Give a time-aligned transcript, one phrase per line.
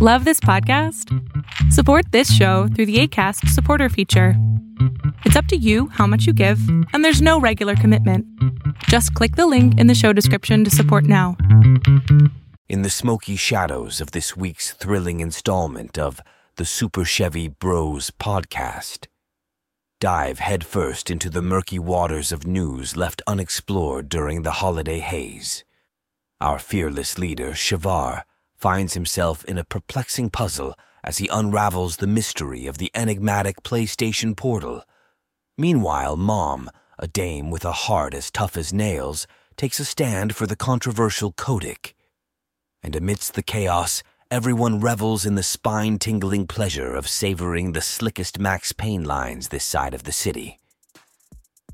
[0.00, 1.12] Love this podcast?
[1.72, 4.34] Support this show through the ACAST supporter feature.
[5.24, 6.60] It's up to you how much you give,
[6.92, 8.24] and there's no regular commitment.
[8.84, 11.36] Just click the link in the show description to support now.
[12.68, 16.20] In the smoky shadows of this week's thrilling installment of
[16.54, 19.08] the Super Chevy Bros podcast,
[19.98, 25.64] dive headfirst into the murky waters of news left unexplored during the holiday haze.
[26.40, 28.22] Our fearless leader, Chevar,
[28.58, 34.36] finds himself in a perplexing puzzle as he unravels the mystery of the enigmatic PlayStation
[34.36, 34.82] portal.
[35.56, 36.68] Meanwhile, Mom,
[36.98, 39.26] a dame with a heart as tough as nails,
[39.56, 41.94] takes a stand for the controversial Kotick.
[42.82, 48.38] And amidst the chaos, everyone revels in the spine tingling pleasure of savoring the slickest
[48.38, 50.58] Max Payne lines this side of the city.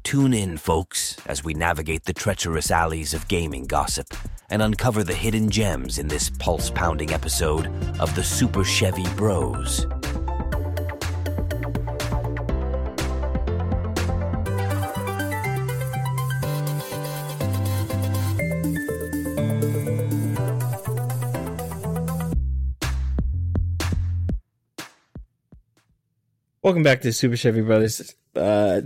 [0.03, 4.15] Tune in, folks, as we navigate the treacherous alleys of gaming gossip
[4.51, 7.67] and uncover the hidden gems in this pulse pounding episode
[8.01, 9.87] of the Super Chevy Bros.
[26.65, 28.81] Welcome back to the Super Chevy Brothers uh,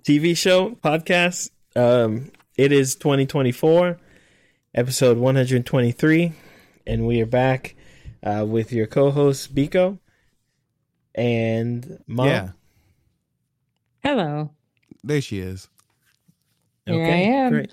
[0.00, 1.48] TV show podcast.
[1.74, 3.98] Um, it is 2024,
[4.74, 6.32] episode 123,
[6.86, 7.74] and we are back
[8.22, 9.98] uh, with your co-host Biko
[11.14, 12.26] and Mom.
[12.26, 12.48] Yeah,
[14.02, 14.50] Hello.
[15.02, 15.68] there she is.
[16.86, 17.52] Here I am.
[17.52, 17.72] great.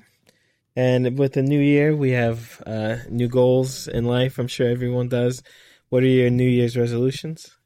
[0.75, 4.39] And with the new year, we have uh, new goals in life.
[4.39, 5.43] I'm sure everyone does.
[5.89, 7.57] What are your New Year's resolutions?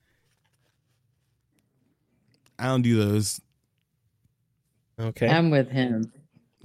[2.58, 3.40] I don't do those.
[5.00, 5.28] Okay.
[5.28, 6.12] I'm with him.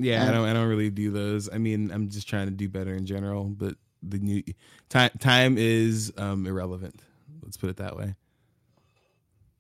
[0.02, 0.48] Yeah, I don't.
[0.48, 1.48] I don't really do those.
[1.52, 3.44] I mean, I'm just trying to do better in general.
[3.44, 4.42] But the new
[4.88, 7.00] time time is um irrelevant.
[7.42, 8.14] Let's put it that way.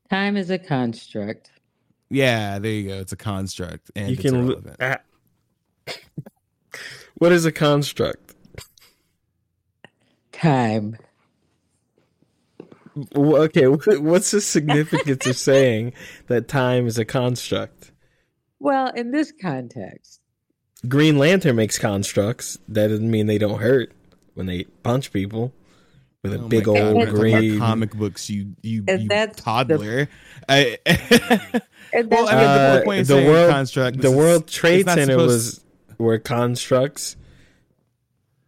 [0.08, 1.50] Time is a construct.
[2.08, 2.94] Yeah, there you go.
[3.00, 4.34] It's a construct, and you it's can.
[4.34, 4.76] lo- irrelevant.
[4.80, 5.94] ah.
[7.14, 8.34] what is a construct?
[10.32, 10.96] Time.
[13.14, 13.66] Well, Okay,
[13.98, 15.92] what's the significance of saying
[16.26, 17.92] that time is a construct?
[18.58, 20.20] Well, in this context,
[20.88, 22.58] Green Lantern makes constructs.
[22.68, 23.92] That doesn't mean they don't hurt
[24.34, 25.52] when they punch people
[26.22, 27.58] with a Oh big old we're talking about green.
[27.58, 28.30] comic books.
[28.30, 30.08] You you, And you that's the- toddler.
[30.48, 30.78] I,
[31.92, 34.00] and well, I mean, Uh, the, point the world- construct.
[34.00, 35.64] The is World it's- Trade it's Center supposed- was
[35.98, 37.16] were constructs.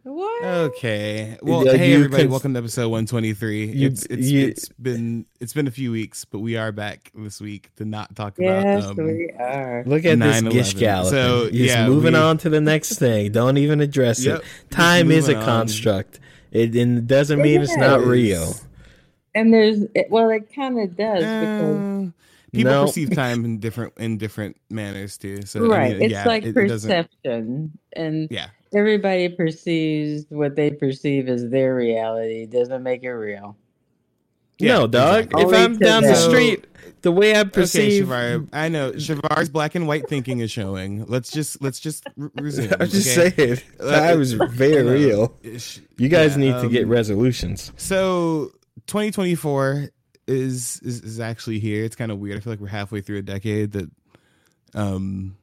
[0.03, 0.43] What?
[0.43, 1.37] Okay.
[1.41, 3.65] Well, Yeah, hey everybody, cons- welcome to episode 123.
[3.67, 7.11] You- it's it's, you- it's been it's been a few weeks, but we are back
[7.15, 9.83] this week to not talk yes, about um, we are.
[9.85, 10.51] Look at this 9/11.
[10.51, 11.09] gish gallop.
[11.09, 13.31] So, He's yeah, moving we- on to the next thing.
[13.31, 14.45] Don't even address Yep, it.
[14.69, 16.19] Time is a construct.
[16.51, 18.55] It, it doesn't mean it's not real.
[19.33, 22.11] And there's well, it kind of does because Uh,
[22.51, 22.85] people No.
[22.85, 25.43] perceive time in different in different manners too.
[25.45, 30.55] So I right, mean, it's yeah, like it- it perception, and Yeah, everybody perceives what
[30.55, 32.45] they perceive as their reality.
[32.45, 33.57] Doesn't make it real.
[34.59, 35.25] Yeah, no, dog.
[35.25, 35.41] exactly.
[35.43, 36.67] If Only I'm to down the street,
[37.01, 38.47] the way I perceive, Okay, perceive, Chevar.
[38.53, 41.05] I know Chevar's black and white thinking is showing.
[41.05, 42.73] Let's just let's just re- resume.
[42.79, 43.31] I'm just okay?
[43.45, 44.93] saying, time is very I know.
[44.93, 45.39] real.
[45.97, 47.71] You guys Yeah, need to get um, resolutions.
[47.77, 48.51] So
[48.87, 49.89] 2024
[50.27, 51.83] is is, is actually here.
[51.83, 52.37] It's kind of weird.
[52.37, 53.91] I feel like we're halfway through a decade that
[54.75, 55.37] um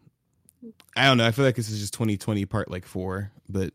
[1.00, 1.26] I don't know.
[1.26, 3.72] I feel like this is just 2020 part like 4, but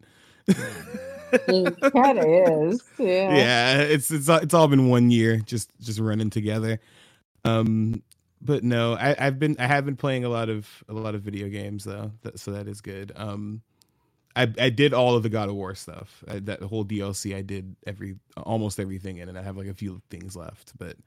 [0.48, 2.84] It kind of is.
[2.98, 3.36] Yeah.
[3.36, 6.80] yeah, it's it's all- it's all been one year just just running together.
[7.44, 8.02] Um
[8.42, 11.22] but no, I I've been I have been playing a lot of a lot of
[11.22, 12.12] video games though.
[12.22, 13.12] That, so that is good.
[13.16, 13.62] Um
[14.38, 16.22] I, I did all of the God of War stuff.
[16.28, 19.74] I, that whole DLC, I did every almost everything in, and I have like a
[19.74, 20.78] few things left.
[20.78, 20.98] But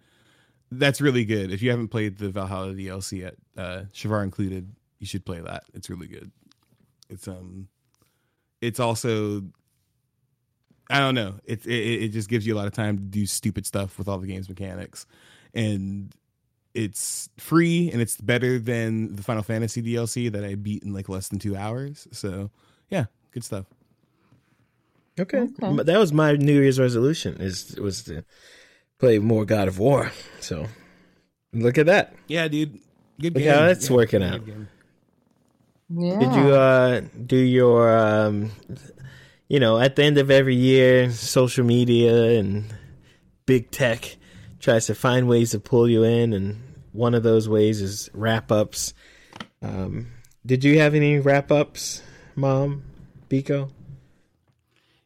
[0.72, 1.52] that's really good.
[1.52, 5.64] If you haven't played the Valhalla DLC yet, uh, Chevar included, you should play that.
[5.74, 6.30] It's really good.
[7.10, 7.68] It's um,
[8.60, 9.42] it's also,
[10.90, 11.34] I don't know.
[11.44, 14.08] It it, it just gives you a lot of time to do stupid stuff with
[14.08, 15.06] all the game's mechanics,
[15.54, 16.12] and
[16.74, 21.08] it's free and it's better than the Final Fantasy DLC that I beat in like
[21.08, 22.06] less than two hours.
[22.12, 22.50] So
[22.90, 23.66] yeah, good stuff.
[25.18, 25.38] Okay.
[25.40, 25.52] Okay.
[25.74, 28.24] But That was my New Year's resolution is was to
[28.98, 30.12] play more God of War.
[30.40, 30.66] So
[31.52, 32.14] look at that.
[32.28, 32.78] Yeah, dude.
[33.20, 33.52] Good Look game.
[33.52, 34.46] how that's Yeah, working good out.
[35.90, 36.02] Game.
[36.02, 36.18] Yeah.
[36.18, 38.50] Did you uh do your um
[39.48, 42.64] you know, at the end of every year, social media and
[43.46, 44.16] big tech
[44.60, 46.60] tries to find ways to pull you in and
[46.92, 48.92] one of those ways is wrap ups.
[49.62, 50.08] Um
[50.44, 52.02] did you have any wrap ups,
[52.34, 52.84] Mom?
[53.28, 53.70] Biko?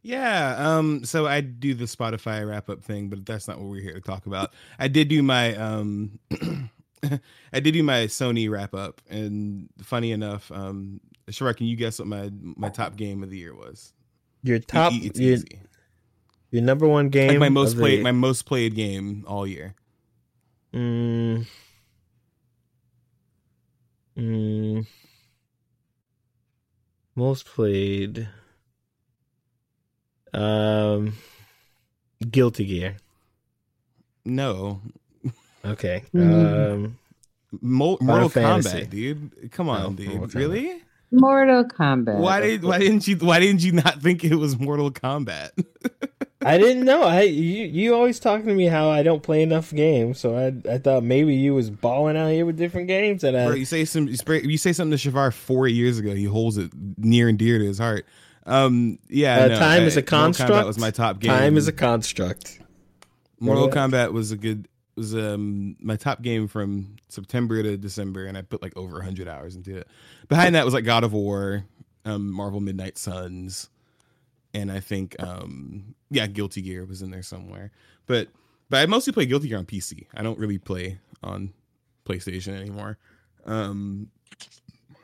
[0.03, 3.81] Yeah, um, so I do the Spotify wrap up thing, but that's not what we're
[3.83, 4.53] here to talk about.
[4.79, 6.19] I did do my um
[7.53, 11.01] I did do my Sony wrap up, and funny enough, um
[11.31, 13.93] Shrek, can you guess what my my top game of the year was?
[14.43, 15.61] Your top, it's your, easy.
[16.51, 17.29] your number one game.
[17.31, 19.75] Like my most of the- played my most played game all year.
[20.73, 21.47] Mm,
[24.17, 24.87] mm,
[27.15, 28.29] most played.
[30.35, 31.13] Um,
[32.31, 32.97] Guilty Gear.
[34.25, 34.81] No.
[35.65, 36.03] Okay.
[36.15, 36.73] Mhm.
[36.75, 36.99] Um,
[37.61, 38.79] Mo- Mortal Fantasy.
[38.83, 39.53] Kombat, dude.
[39.53, 40.15] Come on, Oh, dude.
[40.15, 40.83] Mortal Really?
[41.11, 42.17] Mortal Kombat.
[42.19, 45.51] Why did why didn't you why didn't you not think it was Mortal Kombat?
[46.45, 47.03] I didn't know.
[47.03, 50.55] I you you always talking to me how I don't play enough games, so I
[50.73, 53.47] I thought maybe you was balling out here with different games that I.
[53.47, 56.15] Bro, you say some you spray- you say something to Chevar four years ago.
[56.15, 58.07] He holds it near and dear to his heart.
[58.47, 60.53] Um, yeah, Uh, no, time I- is a Mortal construct.
[60.53, 61.31] Kombat was my top game.
[61.31, 62.59] Time is a construct.
[63.39, 63.75] Mortal Yeah.
[63.87, 64.67] Kombat was a good
[64.97, 69.29] was um my top game from September to December, and I put like over hundred
[69.29, 69.89] hours into it.
[70.29, 71.65] Behind that was like God of War,
[72.05, 73.69] um, Marvel Midnight Suns,
[74.55, 77.71] and I think um yeah, Guilty Gear was in there somewhere.
[78.07, 78.29] But
[78.69, 80.07] but I mostly play Guilty Gear on PC.
[80.15, 81.53] I don't really play on
[82.05, 82.99] PlayStation anymore.
[83.45, 84.09] Um,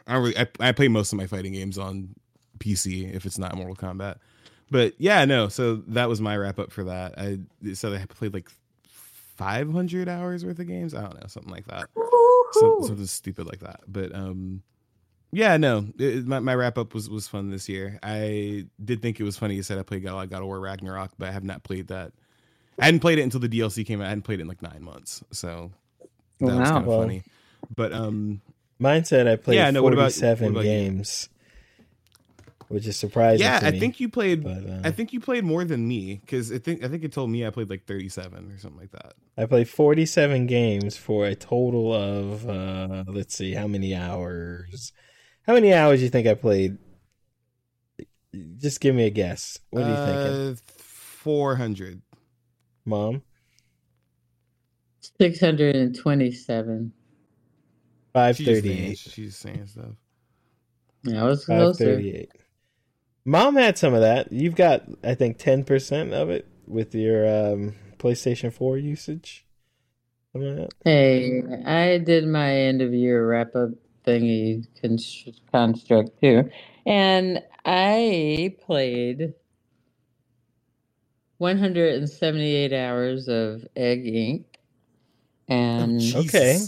[0.07, 2.15] I really I, I play most of my fighting games on
[2.59, 4.17] PC if it's not Mortal Kombat.
[4.71, 5.49] But yeah, no.
[5.49, 7.19] So that was my wrap up for that.
[7.19, 7.39] I
[7.73, 8.51] said I played like
[9.39, 10.93] 500 hours worth of games.
[10.95, 11.89] I don't know, something like that.
[12.53, 13.81] Some, something stupid like that.
[13.89, 14.63] But um,
[15.33, 15.87] yeah, no.
[15.99, 17.99] It, my my wrap up was was fun this year.
[18.03, 19.55] I did think it was funny.
[19.55, 22.13] You said I played God, God of War Ragnarok, but I have not played that.
[22.79, 24.05] I hadn't played it until the DLC came out.
[24.07, 25.71] I hadn't played it in like nine months, so
[26.41, 27.23] that was kind of Well, funny.
[27.75, 28.41] But um,
[28.79, 30.71] Mine said I played Yeah, no, what about- 47 what about you?
[30.71, 31.29] games,
[32.69, 33.45] which is surprising.
[33.47, 34.43] yeah, to I me, think you played.
[34.45, 37.13] but, uh, I think you played more than me because I think I think it
[37.13, 39.15] told me I played like 37 or something like that.
[39.37, 44.93] I played 47 games for a total of uh let's see how many hours.
[45.47, 46.79] How many hours you think I played?
[48.59, 49.59] Just give me a guess.
[49.71, 52.03] What are you thinking, Uh, 400.
[52.85, 53.23] Mom?
[55.21, 56.93] Six hundred and twenty-seven.
[58.13, 58.99] Five thirty-eight.
[58.99, 59.95] she's saying stuff.
[61.05, 61.85] Yeah, I was closer.
[61.97, 62.31] 538.
[63.29, 64.33] Mom had some of that.
[64.33, 69.45] You've got I think 10% of it with your um PlayStation 4 usage.
[70.35, 70.71] Like.
[70.85, 73.71] Hey, I did my end of year wrap up
[74.07, 76.49] thingy const- construct too,
[76.87, 79.35] and I played
[81.39, 84.45] 178 hours of Egg Inc.
[85.49, 86.59] And Oh, Okay.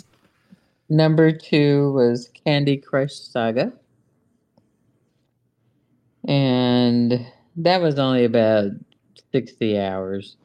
[0.88, 3.72] Number two was Candy Crush Saga,
[6.30, 8.70] and that was only about
[9.32, 10.36] 60 hours.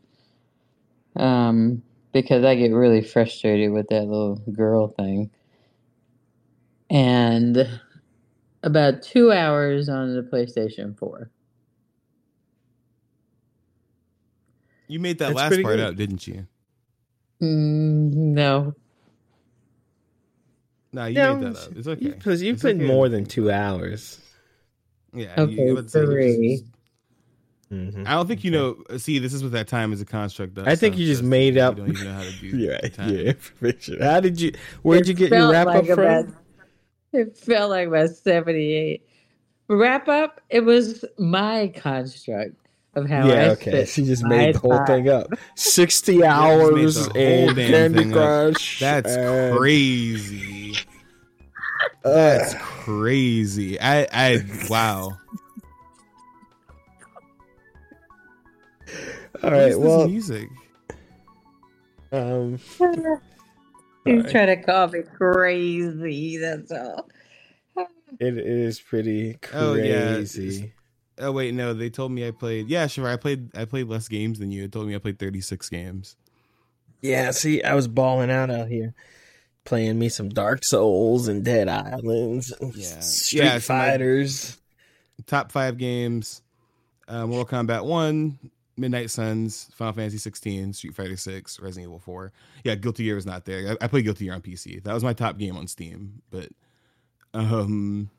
[1.16, 5.30] Um, because I get really frustrated with that little girl thing.
[6.90, 7.80] And
[8.64, 11.30] about two hours on the PlayStation 4.
[14.88, 15.80] You made that That's last part good.
[15.82, 16.48] up, didn't you?
[17.44, 18.74] Mm, no.
[20.94, 21.78] No, you Yeah, made that up.
[21.78, 22.10] It's okay.
[22.10, 22.88] Because you It's put okay.
[22.88, 24.20] more than two hours.
[25.16, 25.34] Yeah.
[25.38, 26.58] Okay, you, you three.
[26.58, 26.72] just-
[27.72, 28.06] Mhm.
[28.06, 28.78] I don't think you know.
[28.98, 30.54] See, this is what that time is a construct.
[30.54, 32.32] Does, I think so- you just so made you up- don't even know how to
[32.40, 33.10] do Yeah, time.
[33.10, 34.02] yeah, information.
[34.02, 34.52] How did you?
[34.84, 36.00] Where'd It you get your wrap like up from?
[36.00, 36.28] about-
[37.14, 39.02] it felt like about 78.
[39.68, 42.54] Wrap up, it was my construct
[42.94, 43.86] of how I yeah, okay.
[43.86, 44.86] She just made the whole time.
[44.86, 45.28] thing up.
[45.56, 48.12] Sixty hours the whole in Candy.
[48.12, 48.80] Crush.
[48.80, 50.65] That's and- crazy.
[52.04, 53.80] That's crazy.
[53.80, 55.18] I, I, wow.
[59.44, 59.76] all right what right.
[59.76, 60.50] this Well, music.
[62.12, 62.60] um,
[64.06, 64.32] He's Sorry.
[64.32, 66.38] trying to call me crazy.
[66.38, 67.10] That's all.
[68.20, 70.14] it is pretty Oh, yeah.
[70.16, 70.74] crazy.
[71.18, 71.74] Oh wait, no.
[71.74, 72.68] They told me I played.
[72.70, 73.08] Yeah, sure.
[73.08, 73.56] I played.
[73.58, 74.64] I played less games than you.
[74.64, 76.18] They told me I played thirty six games.
[77.02, 78.94] Yeah, see, I was balling out out here,
[79.66, 83.00] playing me some Dark Souls and Dead Islands, Yeah.
[83.02, 84.58] Street Yeah, Fighters.
[85.28, 86.42] Top five games:
[87.08, 88.38] uh, Mortal Kombat One,
[88.78, 92.32] Midnight Suns, Final Fantasy 16, Street Fighter 6, Resident Evil 4.
[92.64, 93.78] Yeah, Guilty Gear was not there.
[93.82, 94.84] I, I played Guilty Gear on PC.
[94.84, 96.22] That was my top game on Steam.
[96.32, 96.50] But,
[97.34, 98.10] um,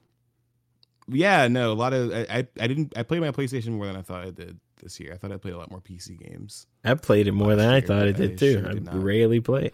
[1.08, 3.96] yeah, no, a lot of I, I, I didn't I played my PlayStation more than
[3.96, 5.12] I thought I did this year.
[5.12, 6.66] I thought I played a lot more PC games.
[6.84, 8.60] I played it more than I thought I I did too.
[8.60, 9.02] sure I did not.
[9.02, 9.70] rarely play.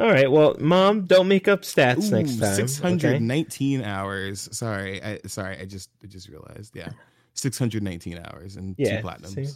[0.00, 2.52] All right, well, Mom, don't make up stats Ooh, next time.
[2.54, 2.64] okay?
[2.64, 4.48] 619 hours.
[4.50, 6.74] Sorry, I sorry, I just I just realized.
[6.74, 6.88] Yeah.
[7.34, 9.34] 619 hours and Yeah, two platinums.
[9.34, 9.46] see?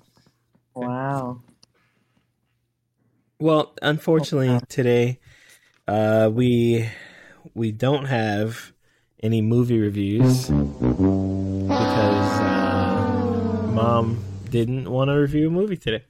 [0.74, 1.40] Wow.
[3.40, 4.60] Well, unfortunately, Wow.
[4.68, 5.18] today
[5.88, 6.90] uh, we
[7.54, 8.72] we don't have
[9.22, 14.18] any movie reviews because uh, mom
[14.50, 16.04] didn't want to review a movie today.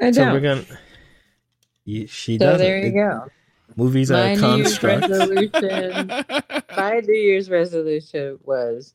[0.00, 0.34] I don't.
[0.34, 0.64] we're gonna.
[1.86, 2.58] Y- She so doesn't.
[2.66, 3.26] there you It- go.
[3.76, 5.08] Movies My are New Year's constructs.
[5.08, 6.08] resolution.
[6.76, 8.94] My New Year's resolution was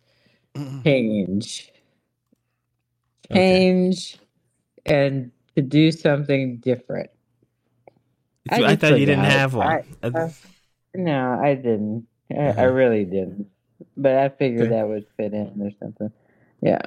[0.84, 1.72] change,
[3.30, 3.36] Okay.
[3.36, 4.18] change,
[4.86, 7.10] and to do something different.
[8.50, 9.68] I, I thought you didn't have one.
[9.68, 10.30] I- Uh,
[10.96, 12.08] No, I didn't.
[12.32, 12.68] I, I Uh-huh.
[12.72, 13.48] really didn't.
[13.98, 14.76] But I figured Okay.
[14.78, 16.12] that would fit in or something.
[16.62, 16.82] Yeah.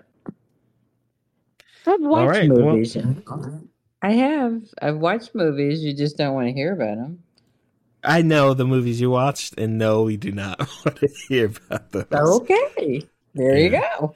[1.86, 2.96] I've watched right, well- movies.
[4.04, 4.60] I have.
[4.82, 5.82] I've watched movies.
[5.82, 7.22] You just don't want to hear about them.
[8.04, 11.90] I know the movies you watched, and no, we do not want to hear about
[11.90, 12.04] those.
[12.12, 13.08] Okay.
[13.34, 14.14] There you go.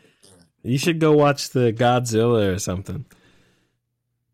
[0.62, 3.06] You should go watch the Godzilla or something.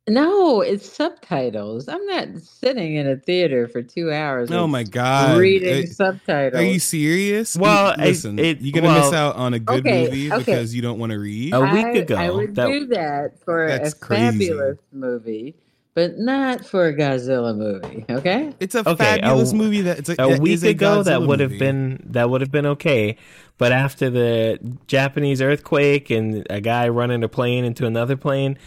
[0.07, 1.89] No, it's subtitles.
[1.89, 4.51] I'm not sitting in a theater for two hours.
[4.51, 5.39] oh my god!
[5.39, 6.61] Reading Uh, subtitles.
[6.61, 7.57] Are you serious?
[7.57, 10.31] Well, You- I- listen, it- you're gonna well- miss out on a good Okay, movie
[10.31, 10.39] okay.
[10.45, 11.55] because you don't want to read.
[11.55, 14.49] A week ago, I would that- do that for a crazy.
[14.49, 15.55] fabulous movie,
[15.95, 18.05] but not for a Godzilla movie.
[18.11, 18.53] Okay.
[18.61, 21.23] It's a Okay, fabulous a- movie that it's a, a week is a ago that
[21.23, 23.17] would have been that would have been okay
[23.57, 24.59] but after the
[24.89, 28.59] japanese earthquake and a guy running a plane into another plane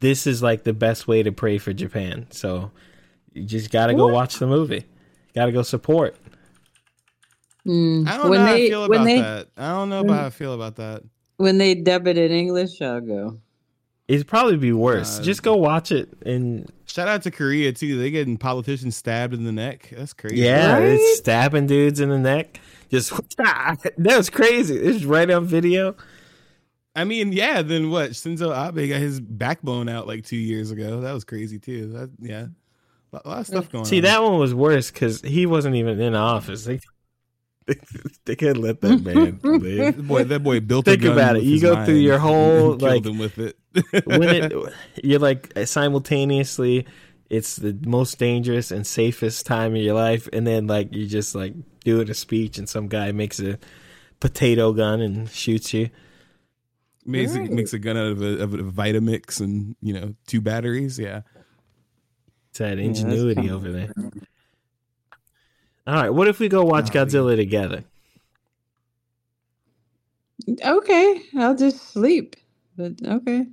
[0.00, 2.70] this is like the best way to pray for japan so
[3.32, 4.84] you just gotta go watch the movie
[5.34, 6.14] gotta go support
[7.66, 9.48] Mm, I don't when know how I feel about they that.
[9.56, 11.02] I don't know when- about how I feel about that.
[11.38, 13.38] when they dub it in English, I'll go.
[14.08, 17.98] It'd probably be worse Uh, just go watch it and Shout out to Korea too.
[17.98, 19.92] They getting politicians stabbed in the neck.
[19.96, 20.36] That's crazy.
[20.36, 20.82] yeah Right?
[20.92, 25.96] it's stabbing dudes in the neck just that was crazy it's right on video
[26.96, 27.62] I mean, yeah.
[27.62, 28.10] Then what?
[28.12, 31.00] Shinzo Abe got his backbone out like two years ago.
[31.00, 31.88] That was crazy too.
[31.88, 32.46] That yeah,
[33.12, 33.86] a lot of stuff going on.
[33.86, 34.04] See, on.
[34.04, 36.64] that one was worse because he wasn't even in office.
[36.64, 36.80] They,
[38.26, 39.96] they could let that man live.
[39.96, 40.84] That boy, that boy built.
[40.84, 41.44] Think a gun about it.
[41.44, 43.56] You go mind through your and whole, killed like- him with it.
[44.04, 44.52] When it,
[45.02, 46.86] you're like simultaneously,
[47.30, 51.34] it's the most dangerous and safest time of your life, and then like you just
[51.34, 51.54] like
[51.84, 53.58] doing a speech, and some guy makes a
[54.20, 55.90] potato gun and shoots you.
[57.04, 57.50] makes, Right.
[57.50, 60.98] makes a gun out of a, of a Vitamix and you know two batteries.
[60.98, 61.22] Yeah,
[62.50, 63.92] It's that ingenuity kinda- over there.
[65.86, 66.92] All right, what if we go watch Golly.
[66.92, 67.84] Godzilla together?
[70.64, 72.36] Okay, I'll just sleep.
[72.76, 73.46] But okay,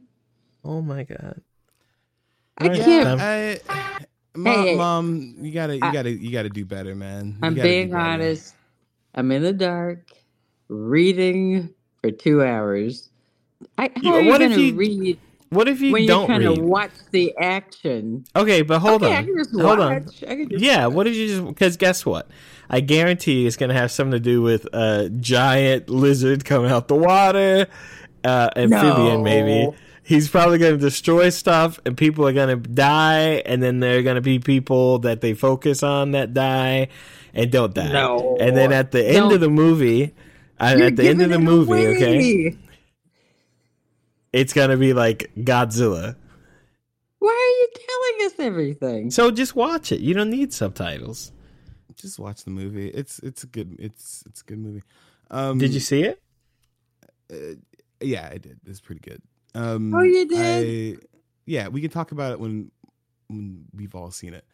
[0.64, 1.42] Oh my god!
[2.58, 2.82] I Right.
[2.84, 3.10] can't.
[3.20, 3.60] I,
[4.36, 7.38] mom, Hey, mom, you gotta, you I- gotta, you gotta do better, man.
[7.42, 7.96] You I'm being better.
[7.96, 8.56] honest.
[9.16, 10.12] I'm in the dark,
[10.70, 13.10] reading for two hours.
[13.78, 15.20] I, how Yeah, are you what if going to you read
[15.52, 18.24] What if you when don't you kind of watch the action?
[18.36, 19.26] Okay, but hold okay, I on.
[19.26, 19.94] can just Hold on.
[20.06, 20.20] watch.
[20.22, 21.46] Just Yeah, what did you just?
[21.46, 22.30] Because guess what?
[22.70, 26.96] I guarantee it's gonna have something to do with a giant lizard coming out the
[26.96, 27.68] water,
[28.24, 29.22] uh, amphibian No.
[29.24, 29.76] maybe.
[30.04, 34.22] He's probably gonna destroy stuff, and people are gonna die, and then there are gonna
[34.22, 36.88] be people that they focus on that die
[37.34, 37.92] and don't die.
[37.92, 38.38] No.
[38.40, 39.34] And then at the end Don't.
[39.34, 40.14] of the movie,
[40.62, 42.58] uh, You're at the end of the movie, okay, away.
[44.34, 46.16] It's gonna be like Godzilla.
[47.20, 49.12] Why are you telling us everything?
[49.12, 50.00] So just watch it.
[50.00, 51.32] You don't need subtitles.
[51.96, 52.88] Just watch the movie.
[52.88, 54.82] It's, it's a good, it's, it's a good movie.
[55.30, 56.22] Um, Did you see it?
[57.32, 57.56] Uh,
[58.02, 58.60] yeah, I did.
[58.66, 59.22] It's pretty good.
[59.54, 60.98] Um, Oh, you did?
[60.98, 61.06] I,
[61.46, 62.72] yeah, we can talk about it when
[63.28, 64.46] when we've all seen it.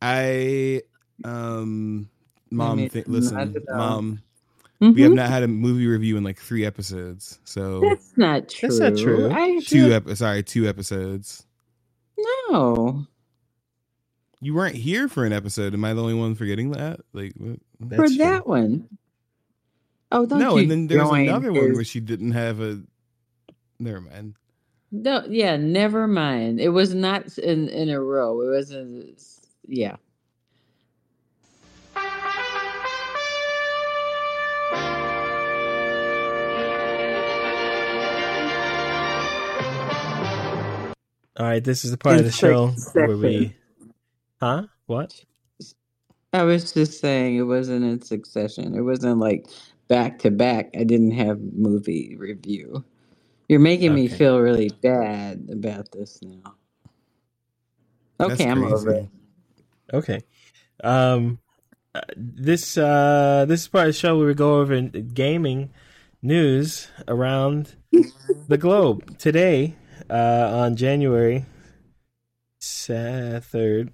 [0.00, 0.82] I
[1.24, 2.08] um,
[2.50, 4.20] mom, mean, think, I listen, don't
[4.80, 4.86] know.
[4.88, 5.16] mom, we have Mhm.
[5.16, 7.38] not had a movie review in like three episodes.
[7.44, 8.68] So That's not true.
[8.68, 9.30] That's not true.
[9.30, 11.44] I two, have- ep- sorry, two episodes.
[12.50, 13.06] no.
[14.40, 15.72] You weren't here for an episode.
[15.72, 17.00] Am I the only one forgetting that?
[17.14, 17.58] Like, what?
[17.80, 18.16] That's for true.
[18.18, 18.86] that one.
[20.12, 22.60] Oh, don't no, you and then there was join another one where she didn't have
[22.60, 22.82] a.
[23.80, 24.34] Never mind.
[24.92, 26.60] No, yeah, never mind.
[26.60, 28.40] It was not in in a row.
[28.42, 29.16] It was in,
[29.66, 29.96] yeah.
[41.38, 43.54] All right, this is the part of the In show where we.
[44.40, 44.64] Huh?
[44.86, 45.12] What?
[46.32, 48.74] I was just saying it wasn't in succession.
[48.74, 49.46] It wasn't like
[49.88, 50.70] back to back.
[50.78, 52.84] I didn't have movie review.
[53.48, 56.54] You're making me feel really bad about this now.
[58.18, 59.08] Okay, I'm over it.
[59.92, 60.22] Okay.
[60.82, 61.38] Um,
[61.94, 65.70] uh, this uh, this is part of the show where we go over gaming
[66.22, 67.76] news around
[68.48, 69.76] the globe today
[70.10, 71.44] uh, on January
[72.60, 73.92] third.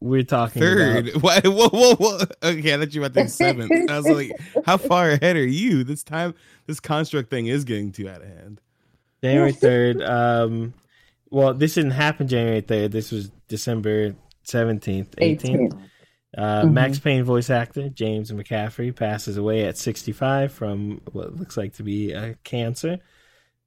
[0.00, 1.08] We're talking Third.
[1.10, 1.46] about What?
[1.46, 2.18] Whoa, whoa, whoa.
[2.42, 3.70] Okay, I thought you were about to think seventh.
[3.90, 4.32] I was like,
[4.66, 5.84] how far ahead are you?
[5.84, 6.34] This time,
[6.66, 8.60] this construct thing is getting too out of hand.
[9.22, 10.02] January third.
[10.02, 10.74] Um,
[11.30, 12.90] well, this didn't happen January third.
[12.90, 15.74] This was December seventeenth, eighteenth.
[16.36, 16.72] Uh, Mhm.
[16.72, 21.82] Max Payne voice actor James McCaffrey passes away at 65 from what looks like to
[21.82, 23.00] be a cancer.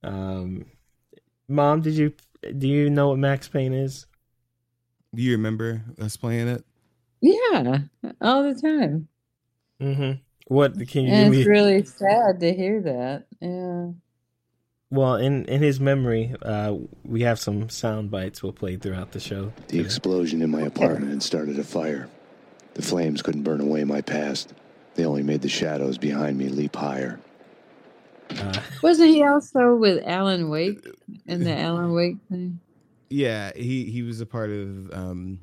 [0.04, 0.66] Um,
[1.48, 2.14] Mom, did you
[2.58, 4.06] do you know what Max Payne is?
[5.14, 6.64] Do you remember us playing it?
[7.22, 7.80] Yeah,
[8.22, 9.08] all the time.
[9.82, 10.20] Mm-hmm.
[10.48, 11.52] What can you And give it's me?
[11.52, 13.26] really sad to hear that.
[13.40, 13.92] Yeah.
[14.92, 19.20] Well, in in his memory, uh, we have some sound bites we'll play throughout the
[19.20, 19.52] show.
[19.70, 22.08] The explosion in my apartment had started a fire.
[22.76, 24.54] The flames couldn't burn away my past.
[24.96, 27.20] They only made the shadows behind me leap higher.
[28.32, 30.86] Uh, Wasn't he also with Alan Wake
[31.28, 32.60] in the Alan Wake thing?
[33.10, 35.40] Yeah, he he was a part of um,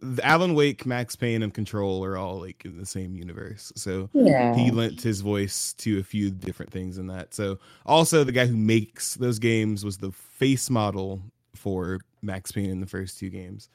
[0.00, 3.72] the Alan Wake, Max Payne, and Control are all like in the same universe.
[3.76, 4.54] So Yeah.
[4.54, 7.34] he lent his voice to a few different things in that.
[7.34, 11.20] So also the guy who makes those games was the face model
[11.54, 13.68] for Max Payne in the first two games.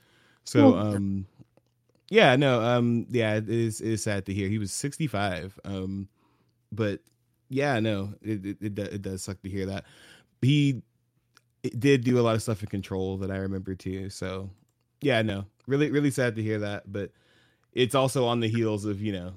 [0.43, 1.27] So um
[2.09, 4.49] yeah, no, um yeah, it is it is sad to hear.
[4.49, 5.59] He was 65.
[5.63, 6.07] Um
[6.71, 7.01] but
[7.49, 9.85] yeah, no, it it, it, it does suck to hear that.
[10.41, 10.81] He
[11.77, 14.09] did do a lot of stuff in control that I remember too.
[14.09, 14.49] So
[15.01, 17.11] yeah, no, really really sad to hear that, but
[17.73, 19.33] it's also on the heels of, you know,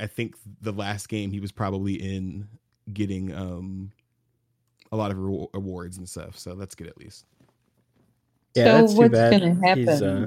[0.00, 2.48] I think the last game he was probably in
[2.92, 3.92] getting um
[4.90, 6.38] a lot of re- awards and stuff.
[6.38, 7.26] So that's good at least.
[8.54, 10.26] yeah, so that's too what's gonna happen He's, uh,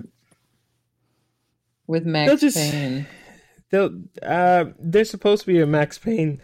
[1.87, 3.07] with They'll Max just- Payne?
[3.71, 6.41] They'll, uh, there's supposed to be a Max Payne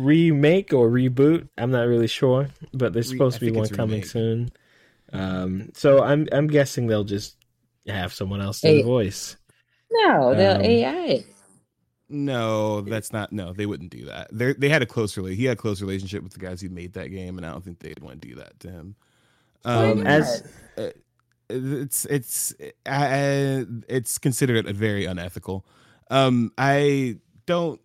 [0.00, 1.48] remake or reboot.
[1.58, 4.06] I'm not really sure, but there's supposed I to be one coming remake.
[4.06, 4.50] soon.
[5.12, 7.36] Um, so I'm I'm guessing they'll just
[7.86, 9.36] have someone else do the voice.
[9.90, 11.24] No, they'll Um, AI.
[12.08, 13.32] No, that's not.
[13.32, 14.28] No, they wouldn't do that.
[14.32, 15.36] They they had a close relate.
[15.36, 17.64] He had a close relationship with the guys who made that game, and I don't
[17.64, 18.96] think they'd want to do that to him.
[19.64, 20.06] Um, not?
[20.08, 20.42] as
[21.48, 22.52] it's it's
[22.86, 25.64] uh, it's considered a very unethical.
[26.10, 27.80] Um, I don't.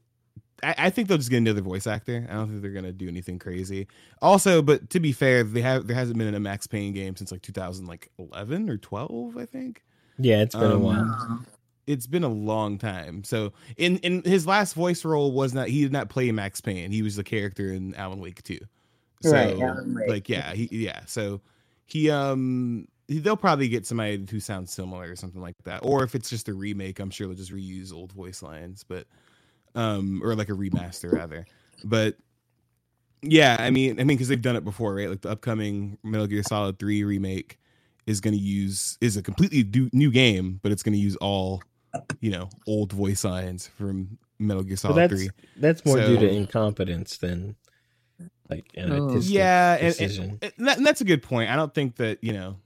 [0.66, 2.26] I, I think they'll just get another voice actor.
[2.30, 3.88] I don't think they're gonna do anything crazy.
[4.22, 7.32] Also, but to be fair, they have there hasn't been a Max Payne game since
[7.32, 9.84] like 2011 or 12, I think.
[10.18, 11.40] yeah, it's been a um, while.
[11.88, 13.24] It's been a long time.
[13.24, 16.92] So in in his last voice role was not he did not play Max Payne.
[16.92, 18.58] He was the character in Alan Wake 2.
[19.22, 20.10] So Right, Alan Wake.
[20.10, 21.02] like yeah, he yeah.
[21.06, 21.42] So
[21.86, 25.82] he um he- they'll probably get somebody who sounds similar or something like that.
[25.84, 29.06] Or if it's just a remake, I'm sure they'll just reuse old voice lines, but
[29.76, 31.46] um or like a remaster rather.
[31.84, 32.16] But
[33.22, 35.10] yeah, I mean, I mean, because they've done it before, right?
[35.10, 37.60] Like the upcoming Metal Gear Solid Three remake
[38.06, 41.16] is going to use is a completely do, new game, but it's going to use
[41.18, 41.62] all
[42.22, 45.30] you know old voice lines from Metal Gear But Solid that's Three.
[45.58, 47.56] that's more due to incompetence than
[48.50, 49.10] like an Oh.
[49.10, 50.40] artistic Yeah, and, decision.
[50.42, 51.50] and, and that, and that's a good point.
[51.50, 52.58] I don't think that you know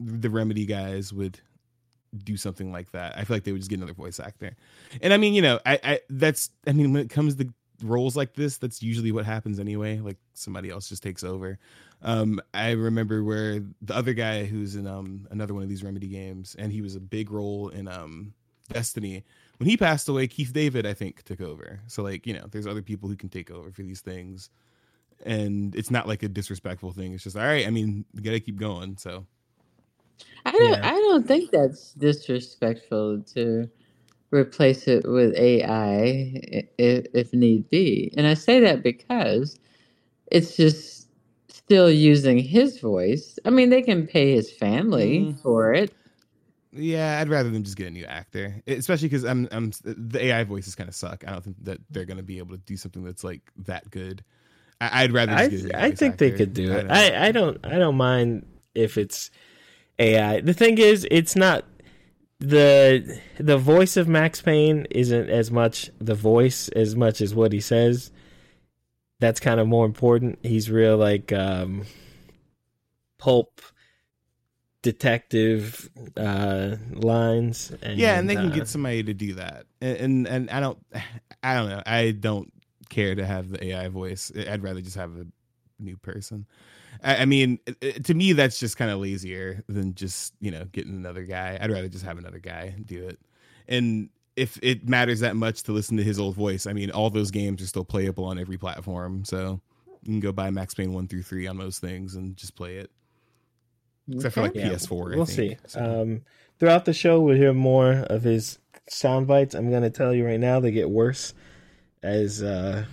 [0.00, 1.38] the Remedy guys would
[2.16, 3.16] do something like that.
[3.16, 4.56] I feel like they would just get another voice actor.
[5.02, 7.48] And I mean, you know, I, I that's I mean, when it comes to
[7.82, 9.98] roles like this, that's usually what happens anyway.
[9.98, 11.58] Like somebody else just takes over.
[12.02, 16.08] Um, I remember where the other guy who's in um another one of these Remedy
[16.08, 18.34] games, and he was a big role in um
[18.72, 19.24] Destiny.
[19.58, 21.80] When he passed away, Keith David, I think, took over.
[21.86, 24.50] So like, you know, there's other people who can take over for these things.
[25.24, 27.14] And it's not like a disrespectful thing.
[27.14, 27.66] It's just all right.
[27.66, 28.98] I mean, you gotta keep going.
[28.98, 29.24] So
[30.46, 30.74] I don't.
[30.74, 30.80] Yeah.
[30.84, 33.68] I don't think that's disrespectful to
[34.30, 36.42] replace it with AI
[36.78, 38.12] if, if need be.
[38.16, 39.58] And I say that because
[40.30, 41.08] it's just
[41.48, 43.38] still using his voice.
[43.44, 45.42] I mean, they can pay his family Mm.
[45.42, 45.92] for it.
[46.72, 50.44] Yeah, I'd rather them just get a new actor, especially because I'm, I'm the AI
[50.44, 51.24] voices kind of suck.
[51.26, 53.90] I don't think that they're going to be able to do something that's like that
[53.90, 54.22] good.
[54.80, 55.34] I, I'd rather.
[55.36, 56.82] Just I get a new I voice think they could do I it.
[56.82, 59.30] don't- I, I don't I don't mind if it's
[59.98, 60.40] AI.
[60.40, 61.64] The thing is, it's not
[62.38, 67.52] the the voice of Max Payne isn't as much the voice as much as what
[67.52, 68.10] he says.
[69.20, 70.38] That's kind of more important.
[70.42, 71.84] He's real like um
[73.18, 73.60] pulp
[74.82, 79.96] detective uh lines and yeah, and they can uh, get somebody to do that, and,
[79.98, 80.78] and and I don't,
[81.42, 81.82] I don't know.
[81.86, 82.52] I don't
[82.90, 84.30] care to have the AI voice.
[84.36, 85.26] I'd rather just have a
[85.78, 86.46] new person.
[87.02, 90.50] I, I mean, it- it- to me, that's just kind of lazier than just you
[90.50, 91.58] know getting another guy.
[91.60, 93.18] I'd rather just have another guy do it.
[93.68, 97.08] And if it matters that much to listen to his old voice, I mean, all
[97.10, 99.24] those games are still playable on every platform.
[99.24, 99.60] So
[100.02, 102.76] you can go buy Max Payne one through three on most things and just play
[102.76, 102.90] it.
[104.12, 105.12] Except for like Yeah, PS4.
[105.12, 105.36] I We'll think.
[105.52, 105.56] see.
[105.66, 106.20] So- Um,
[106.60, 109.54] throughout the show, we'll hear more of his sound bites.
[109.54, 111.34] I'm going to tell you right now, they get worse
[112.02, 112.84] as uh,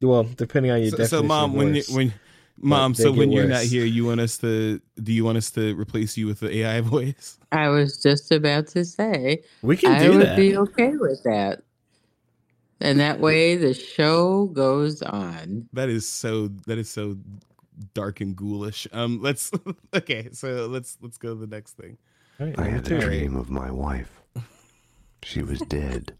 [0.00, 1.18] well, depending on your so, definition.
[1.22, 2.14] so mom, when you, when
[2.60, 4.80] mom, so when you're not here, you want us to?
[5.02, 7.38] Do you want us to replace you with the AI voice?
[7.52, 10.36] I was just about to say we can I do would that.
[10.36, 11.62] be okay with that.
[12.80, 15.68] And that way the show goes on.
[15.72, 16.48] That is so.
[16.66, 17.16] That is so
[17.94, 18.86] dark and ghoulish.
[18.92, 19.50] Um, let's.
[19.94, 21.96] Okay, so let's let's go to the next thing.
[22.38, 24.20] All right, I had a dream of my wife.
[25.22, 26.14] She was dead,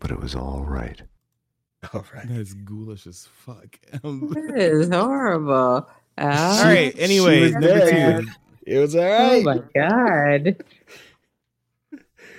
[0.00, 1.02] but it was all right.
[1.94, 2.26] All right.
[2.28, 3.78] That is ghoulish as fuck.
[4.02, 5.88] That is horrible.
[6.18, 6.94] all right.
[6.98, 8.24] Anyway, number dead.
[8.24, 8.30] two.
[8.66, 9.40] It was all right.
[9.40, 10.64] Oh my god.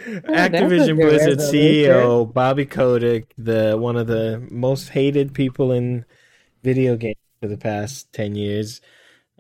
[0.05, 1.39] that's Activision Blizzard.
[1.39, 6.03] CEO Bobby Kotick, the one of the most hated people in
[6.63, 8.81] video games for the past ten years,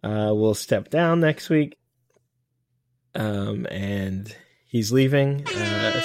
[0.03, 1.77] uh, will step down next week.
[3.15, 4.33] Um, and
[4.67, 5.45] he's leaving.
[5.47, 6.01] Uh,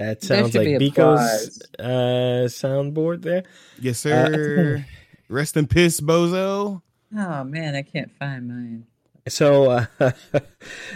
[0.00, 3.44] that sounds should like be Biko's uh, soundboard there.
[3.80, 4.86] Yes, Uh, sir.
[5.28, 6.82] Rest in piss, bozo.
[7.16, 8.86] Oh man, I can't find mine.
[9.28, 9.86] So uh,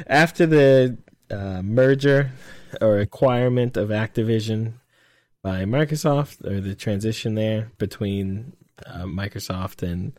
[0.07, 0.99] after the
[1.31, 2.33] uh, merger
[2.81, 4.75] or acquirement of Activision
[5.43, 8.55] by Microsoft, or the transition there between
[8.87, 10.19] uh, Microsoft and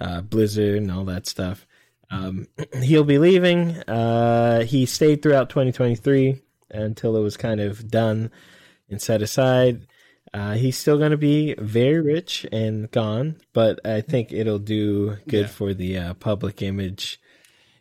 [0.00, 1.66] uh, Blizzard and all that stuff,
[2.10, 2.48] um,
[2.82, 3.78] he'll be leaving.
[3.88, 6.40] Uh, he stayed throughout 2023
[6.72, 8.30] until it was kind of done
[8.88, 9.86] and set aside.
[10.34, 15.16] Uh, he's still going to be very rich and gone, but I think it'll do
[15.28, 15.46] good Yeah.
[15.48, 17.20] for the uh, public image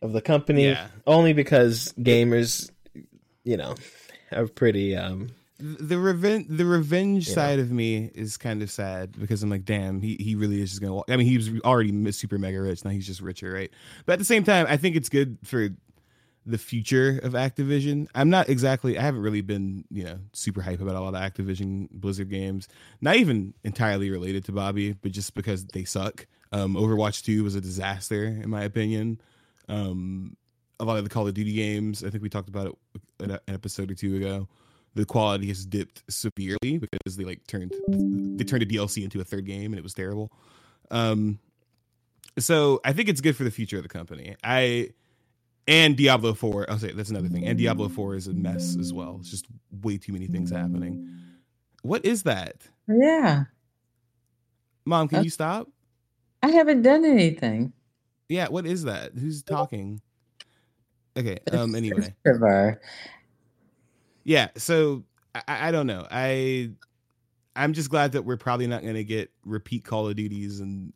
[0.02, 0.66] of the company.
[0.66, 0.88] Yeah.
[1.08, 2.70] Only because gamers,
[3.46, 3.76] you know,
[4.34, 4.98] are pretty.
[4.98, 9.64] Um, the revenge the revenge side of me is kind of sad because I'm like,
[9.64, 10.96] damn, he, he really is just gonna.
[10.96, 11.06] Walk.
[11.08, 12.84] I mean, he was already super mega rich.
[12.84, 13.72] Now he's just richer, right?
[14.06, 15.70] But at the same time, I think it's good for
[16.46, 18.08] the future of Activision.
[18.16, 18.98] I'm not exactly.
[18.98, 22.68] I haven't really been you know super hype about a lot of Activision Blizzard games.
[23.02, 26.26] Not even entirely related to Bobby, but just because they suck.
[26.54, 29.22] Um, Overwatch 2 was a disaster in my opinion.
[29.70, 30.36] Um,
[30.80, 32.68] a lot of the Call of Duty games, I think we talked about
[33.20, 34.48] it an episode or two ago
[34.96, 37.74] the quality has dipped severely because they like turned
[38.38, 40.32] they turned a DLC into a third game and it was terrible.
[40.90, 41.40] Um,
[42.38, 44.36] so I think it's good for the future of the company.
[44.44, 44.90] I
[45.68, 46.70] and Diablo Four.
[46.70, 47.46] I'll say that's another thing.
[47.46, 49.18] And Diablo Four is a mess as well.
[49.20, 49.46] It's just
[49.82, 51.08] way too many things happening.
[51.84, 53.46] What is that, Yeah.
[54.86, 55.08] Mom?
[55.08, 55.68] Can Uh, you stop?
[56.44, 57.72] I haven't done anything.
[58.30, 58.48] Yeah.
[58.50, 59.14] What is that?
[59.14, 60.02] Who's talking?
[61.18, 61.38] Okay.
[61.52, 61.76] Um.
[61.76, 62.16] Anyway.
[64.24, 66.70] Yeah so I, I don't know i
[67.56, 70.94] i'm just glad that we're probably not going to get repeat call of duties and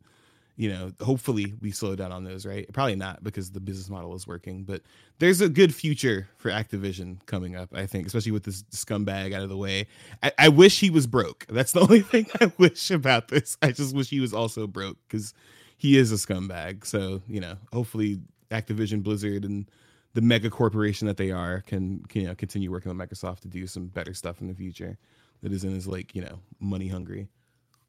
[0.56, 2.70] you know hopefully we slow down on those right?
[2.72, 4.82] Probably not because the business model is working but
[5.18, 9.42] there's a good future for activision coming up i think especially with this scumbag out
[9.42, 9.86] of the way.
[10.22, 11.46] I, I wish he was broke.
[11.48, 13.56] That's the only thing i wish about this.
[13.62, 15.34] I just wish he was also broke because
[15.76, 16.86] he is a scumbag.
[16.86, 19.68] So you know hopefully activision blizzard and
[20.14, 23.48] the mega corporation that they are can, can you know continue working with Microsoft to
[23.48, 24.96] do some better stuff in the future
[25.42, 27.28] that isn't as like you know money hungry.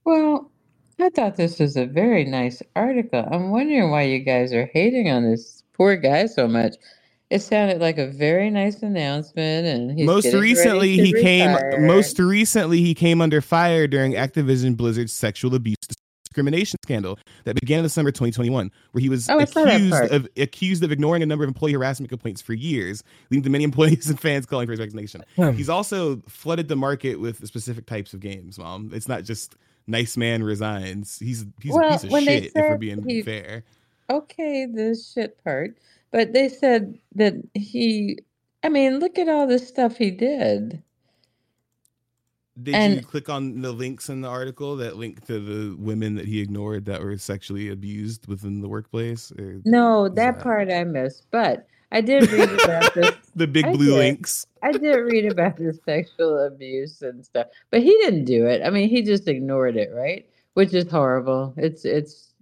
[0.03, 0.51] Well,
[0.99, 3.23] I thought this was a very nice article.
[3.31, 6.75] I'm wondering why you guys are hating on this poor guy so much.
[7.29, 12.81] It sounded like a very nice announcement, and he's most recently he came most recently
[12.81, 15.75] he came under fire during Activision Blizzard's sexual abuse
[16.37, 20.13] discrimination scandal that began in December 2021, where he was Oh, I saw that accused
[20.13, 23.63] of accused of ignoring a number of employee harassment complaints for years, leading to many
[23.65, 25.23] employees and fans calling for his resignation.
[25.35, 25.51] Hmm.
[25.51, 28.91] He's also flooded the market with specific types of games, mom.
[28.93, 29.55] It's not just
[29.87, 31.17] nice man resigns.
[31.19, 33.63] He's he's a piece of shit if we're being he- fair.
[34.09, 35.77] okay, the shit part,
[36.11, 38.19] but they said that he.
[38.63, 40.83] I mean, look at all the stuff he did.
[42.61, 46.25] Did you click on the links in the article that link to the women that
[46.25, 49.31] he ignored that were sexually abused within the workplace?
[49.63, 53.15] No, was that part I missed, but I did read about this.
[53.35, 53.97] the big I blue did.
[53.97, 54.45] links.
[54.61, 58.61] I did read about the sexual abuse and stuff, but he didn't do it.
[58.65, 60.27] I mean, he just ignored it, right?
[60.53, 61.53] Which is horrible.
[61.55, 62.33] It's it's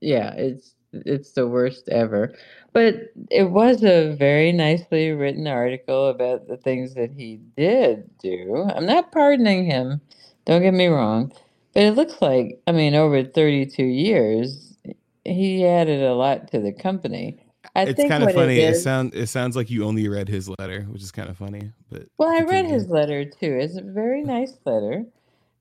[0.00, 2.34] yeah, it's it's the worst ever.
[2.72, 8.68] But it was a very nicely written article about the things that he did do.
[8.74, 10.00] I'm not pardoning him.
[10.44, 11.32] Don't get me wrong,
[11.74, 14.76] but it looks like I mean, over 32 years,
[15.24, 17.46] he added a lot to the company.
[17.74, 18.58] I it's kind of funny.
[18.58, 21.28] It, It, is, sound it sounds like you only read his letter, which is kind
[21.28, 21.70] of funny.
[21.90, 23.58] But Well, I read his letter too.
[23.60, 25.04] It's a very nice letter.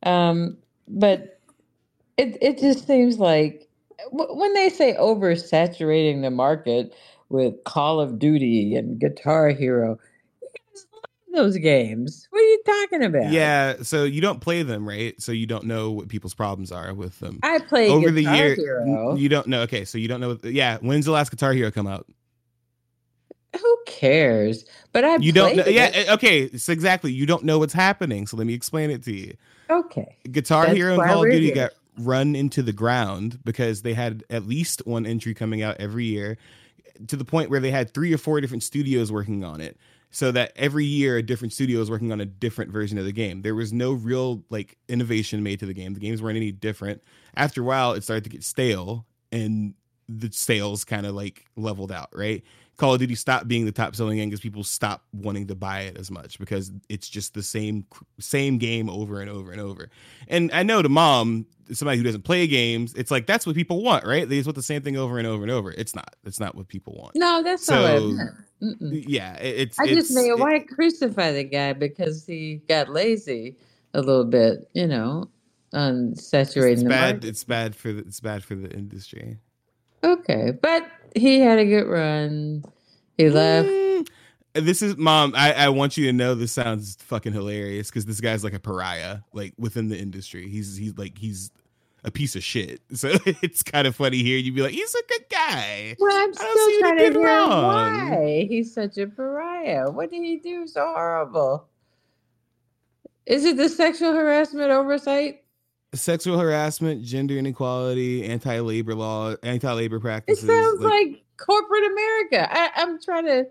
[0.04, 1.40] Um, but
[2.18, 3.68] it it just seems like
[4.12, 6.96] when they say oversaturating the market
[7.30, 10.09] with Call of Duty and Guitar Hero, you guys love
[11.34, 12.28] those games.
[12.30, 13.32] What are you talking about?
[13.32, 15.20] Yeah, so you don't play them, right?
[15.22, 17.40] So you don't know what people's problems are with them.
[17.44, 19.16] I play Over Guitar the year, Hero.
[19.16, 19.62] you don't know.
[19.62, 20.30] Okay, so you don't know.
[20.30, 22.06] What, Yeah, when's the last Guitar Hero come out?
[23.60, 24.66] Who cares?
[24.92, 25.66] But I You don't know.
[25.66, 26.42] Yeah, eh, okay.
[26.42, 27.12] It's exactly.
[27.12, 28.28] You don't know what's happening.
[28.28, 29.34] So let me explain it to you.
[29.70, 30.18] Okay.
[30.32, 31.56] Guitar That's Hero and Call of Duty here.
[31.56, 36.06] got run into the ground because they had at least one entry coming out every
[36.06, 36.38] year
[37.08, 39.78] to the point where they had three or four different studios working on it.
[40.12, 43.12] So that every year a different studio is working on a different version of the
[43.12, 43.44] game.
[43.44, 45.94] There was no real like innovation made to the game.
[45.94, 47.04] The games weren't any different.
[47.36, 49.76] After a while, it started to get stale and
[50.10, 52.44] the sales kind of like leveled out, right?
[52.78, 55.82] Call of Duty stopped being the top selling game because people stopped wanting to buy
[55.82, 57.86] it as much because it's just the same
[58.20, 59.90] same game over and over and over.
[60.30, 63.84] And I know to mom, somebody who doesn't play games, it's like that's what people
[63.84, 64.28] want, right?
[64.28, 65.72] They just want the same thing over and over and over.
[65.72, 66.16] It's not.
[66.24, 67.16] It's not what people want.
[67.16, 68.32] No, that's not So, meant.
[69.10, 69.80] Yeah, it- it's.
[69.80, 73.58] I just mean, it- why crucify the guy because he got lazy
[73.94, 75.30] a little bit, you know,
[75.74, 77.16] on saturating it's the bad.
[77.16, 77.28] market.
[77.28, 78.00] It's bad for the.
[78.04, 79.38] It's bad for the industry.
[80.04, 82.64] Okay, but he had a good run.
[83.18, 83.68] He left.
[83.68, 84.08] Mm,
[84.54, 85.34] This is mom.
[85.36, 88.60] I, I want you to know this sounds fucking hilarious because this guy's like a
[88.60, 90.48] pariah, like within the industry.
[90.50, 91.52] He's he's like he's
[92.06, 92.82] a piece of shit.
[92.96, 94.38] So it's kind of funny here.
[94.38, 95.96] You'd be like, he's a good guy.
[96.00, 98.10] Well, I'm I don't see still trying to hear wrong.
[98.10, 99.90] why he's such a pariah.
[99.92, 101.66] What did he do so horrible?
[103.26, 105.44] Is it the sexual harassment oversight?
[105.94, 110.44] Sexual harassment, gender inequality, anti labor law, anti labor practices.
[110.44, 112.48] It sounds like, corporate America.
[112.52, 113.48] I, I'm trying to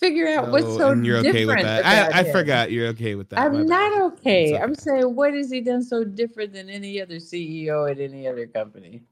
[0.00, 1.86] figure out what's Oh, so and you're okay with different that.
[1.86, 3.38] I, I forgot you're okay with that.
[3.38, 4.52] I'm not okay.
[4.54, 8.28] It's I'm saying, what has he done so different than any other CEO at any
[8.28, 9.02] other company?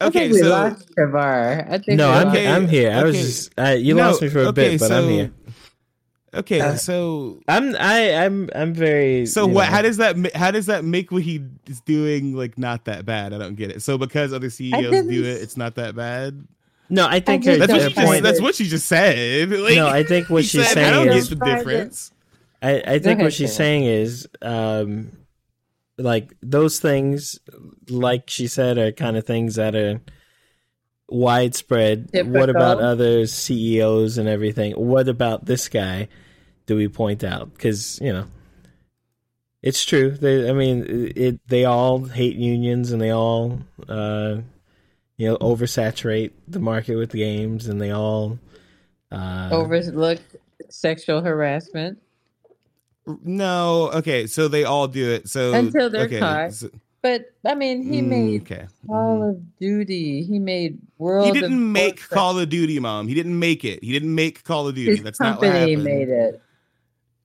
[0.00, 1.70] I Okay, think we so lost Chevar.
[1.70, 2.92] I think No, I'm I'm here.
[2.92, 5.32] I was just uh, you No, lost me for a okay, bit, but I'm here.
[6.32, 9.26] Okay, Uh, so I'm I I'm I'm very.
[9.26, 9.64] so what?
[9.64, 10.36] know, How does that?
[10.36, 13.32] How does that make what he is doing like not that bad?
[13.32, 13.82] I don't get it.
[13.82, 16.46] So because other CEOs do it, it's not that bad.
[16.88, 18.06] No, I think just her, That's what her she just.
[18.06, 18.22] point.
[18.22, 19.48] That's what she just said.
[19.50, 22.12] Like, No, I think what he she's said, I saying don't is- get the difference.
[22.62, 23.68] I, I think ahead, what she's Sarah.
[23.68, 25.12] saying is, um,
[25.98, 27.38] like those things,
[27.88, 30.00] like she said, are kind of things that are
[31.10, 32.10] widespread.
[32.12, 34.72] What about other CEOs and everything?
[34.72, 36.08] What about this guy?
[36.66, 37.52] Do we point out?
[37.52, 38.26] Because you know,
[39.62, 40.10] it's true.
[40.12, 41.40] They, I mean, it.
[41.48, 44.38] They all hate unions, and they all, uh,
[45.16, 48.38] you know, oversaturate the market with games, and they all.
[49.12, 50.36] Uh, overlooked
[50.68, 51.98] sexual harassment.
[53.24, 55.28] No, okay, so they all do it.
[55.28, 56.52] So Until they're okay, caught.
[56.52, 56.70] so-
[57.02, 58.66] But I mean, he mm, made okay.
[58.86, 59.30] Call Mhm.
[59.30, 60.22] of Duty.
[60.24, 61.26] He made World.
[61.34, 62.10] He didn't make Warcraft.
[62.10, 63.08] Call of Duty, mom.
[63.08, 63.82] He didn't make it.
[63.82, 64.96] He didn't make Call of Duty.
[64.96, 65.84] His That's not what happened.
[65.84, 66.42] made it.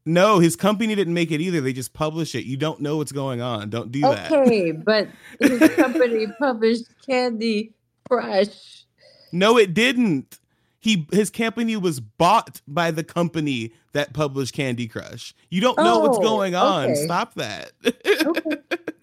[0.05, 1.59] No, his company didn't make it either.
[1.61, 2.45] They just publish it.
[2.45, 3.69] You don't know what's going on.
[3.69, 4.31] Don't do that.
[4.31, 5.09] Okay, but
[5.41, 7.73] his company published Candy
[8.09, 8.85] Crush.
[9.31, 10.39] No, it didn't.
[10.79, 15.33] He his company was bought by the company that published Candy Crush.
[15.49, 16.91] You don't know what's Oh, going on.
[16.91, 17.03] okay.
[17.05, 17.71] Stop that.
[18.25, 18.57] Okay.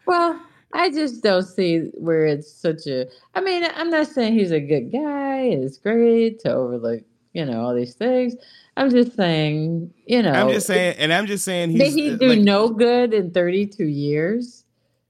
[0.07, 0.41] Well,
[0.73, 3.07] I just don't see where it's such a.
[3.35, 5.41] I mean, I'm not saying he's a good guy.
[5.43, 7.03] It's great to overlook,
[7.35, 8.35] you know, all these things.
[8.77, 12.11] I'm just saying, you know, I'm just saying, and I'm just saying he's did he
[12.13, 14.65] uh, do like, no good in 32 years?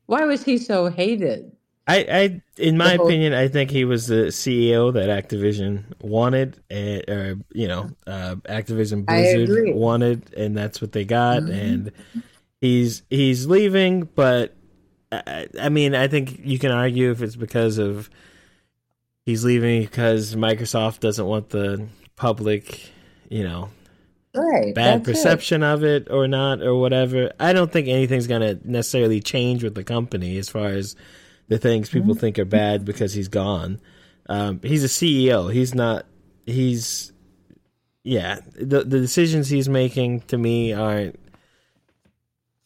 [0.07, 1.53] Why was he so hated?
[1.87, 6.61] I, I, in my whole- opinion, I think he was the CEO that Activision wanted,
[6.71, 11.43] eh, or you know, uh, Activision Blizzard wanted, and that's what they got.
[11.43, 11.53] Mhm.
[11.53, 11.93] And
[12.61, 14.55] he's he's leaving, but
[15.13, 18.09] I, I mean, I think you can argue if it's because of
[19.27, 22.91] he's leaving because Microsoft doesn't want the public,
[23.29, 23.69] you know,
[24.35, 24.75] Right.
[24.75, 25.13] bad that's it.
[25.13, 27.33] perception of it or not or whatever.
[27.39, 30.97] I don't think anything's gonna necessarily change with the company as far as
[31.49, 33.79] the things people think are bad because he's gone.
[34.31, 35.53] Um, he's a CEO.
[35.53, 36.07] He's not.
[36.47, 37.13] He's
[38.05, 38.39] yeah.
[38.55, 41.19] The the decisions he's making to me aren't.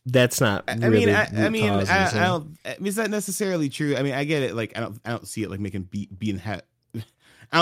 [0.06, 0.64] That's not.
[0.68, 2.56] I really mean, I, I mean, I, I don't.
[2.64, 3.96] I mean, is that necessarily true?
[3.96, 4.54] I mean, I get it.
[4.54, 6.60] Like, I don't, I don't see it like making be, being ha-
[6.94, 7.02] I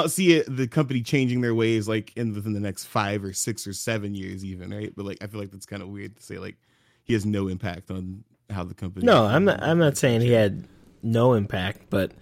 [0.00, 3.32] don't see it the company changing their ways like in within the next five or
[3.32, 4.92] six or seven years, even right.
[4.94, 6.56] But like, I feel like that's kind of weird to say like
[7.04, 9.06] he has no impact on how the company.
[9.06, 9.62] No, I'm not.
[9.62, 10.68] I'm not saying he had
[11.02, 12.12] no impact, but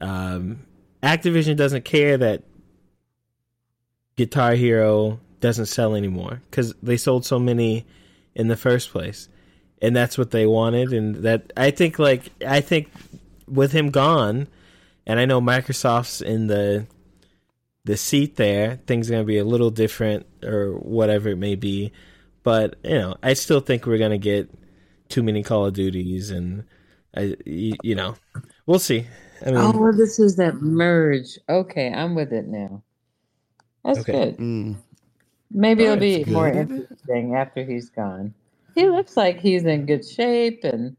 [0.00, 0.60] um,
[1.02, 2.42] Activision doesn't care that
[4.16, 7.84] Guitar Hero doesn't sell anymore because they sold so many
[8.34, 9.28] in the first place,
[9.82, 10.92] and that's what they wanted.
[10.92, 12.88] And that I think, like I think,
[13.46, 14.46] with him gone,
[15.06, 16.86] and I know Microsoft's in the
[17.84, 21.92] the seat there, things are gonna be a little different or whatever it may be.
[22.44, 24.48] But you know, I still think we're gonna get
[25.08, 26.64] too many Call of Duties, and
[27.14, 28.14] I, you, you know,
[28.66, 29.06] we'll see.
[29.44, 31.38] I mean, oh, well, this is that merge.
[31.48, 32.82] Okay, I'm with it now.
[33.84, 34.12] That's Okay.
[34.12, 34.36] good.
[34.38, 34.76] Mm.
[35.50, 38.32] Maybe it'll That's be more interesting after he's gone.
[38.74, 40.96] He looks like he's in good shape and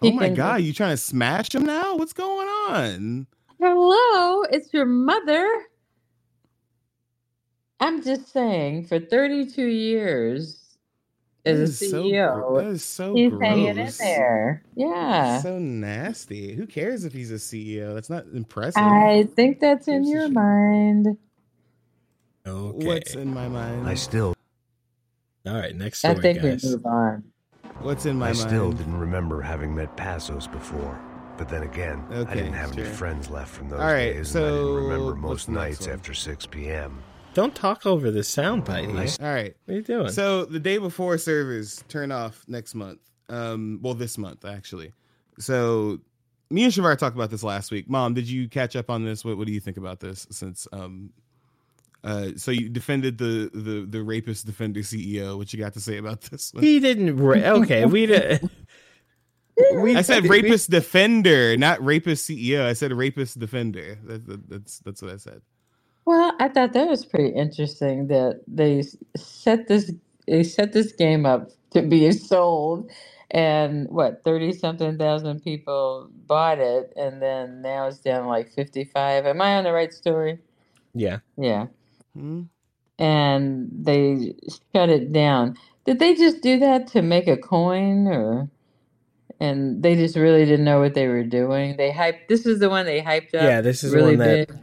[0.00, 1.96] Oh he my can- god, you trying to smash him now?
[1.96, 3.26] What's going on?
[3.60, 5.48] Hello, it's your mother.
[7.80, 10.76] I'm just saying, for 32 years
[11.44, 13.42] That as a is so CEO, gr- that is so he's gross.
[13.42, 14.62] hanging in there.
[14.76, 15.40] Yeah.
[15.40, 16.54] So nasty.
[16.54, 17.94] Who cares if he's a CEO?
[17.94, 18.82] That's not impressive.
[18.82, 21.16] I think that's in Gives a your mind.
[22.46, 22.86] okay.
[22.86, 23.86] What's in my mind?
[23.88, 24.34] I still,
[25.46, 26.62] All right, next story, I think guys.
[26.62, 27.24] we move on.
[27.80, 28.38] What's in my I mind?
[28.38, 31.00] still didn't remember having met Passos before.
[31.36, 32.84] But then again, I didn't have sure.
[32.84, 35.86] any friends left from those All right, days, and I didn't so remember most nights
[35.86, 35.90] one?
[35.90, 37.02] after 6 p.m.
[37.34, 39.26] Don't talk over the soundbite here.
[39.26, 39.56] All right.
[39.64, 40.10] What are you doing?
[40.10, 43.00] So the day before servers turn off next month.
[43.30, 44.92] Um, well, this month actually.
[45.38, 45.98] So
[46.50, 47.88] me and Chevar talked about this last week.
[47.88, 49.24] Mom, did you catch up on this?
[49.24, 50.26] What What do you think about this?
[50.30, 51.10] Since um,
[52.04, 55.36] uh, so you defended the the the rapist defender CEO.
[55.36, 56.52] What you got to say about this?
[56.52, 56.62] One?
[56.62, 57.16] he didn't.
[57.16, 58.06] Ra- okay, we.
[58.06, 58.48] did.
[59.74, 62.64] We, I said we- rapist defender, not rapist CEO.
[62.64, 63.98] I said rapist defender.
[64.04, 65.42] That, that, that's that's what I said.
[66.04, 68.82] Well, I thought that was pretty interesting that they
[69.16, 69.92] set this
[70.26, 72.90] they set this game up to be sold
[73.30, 79.26] and what 30 something thousand people bought it and then now it's down like 55.
[79.26, 80.38] Am I on the right story?
[80.94, 81.18] Yeah.
[81.38, 81.66] Yeah.
[82.16, 82.42] Hmm?
[82.98, 84.34] And they
[84.74, 85.56] shut it down.
[85.84, 88.48] Did they just do that to make a coin or
[89.40, 91.76] and they just really didn't know what they were doing?
[91.76, 93.42] They hyped this is the one they hyped up.
[93.42, 94.58] Yeah, this is really one that- big.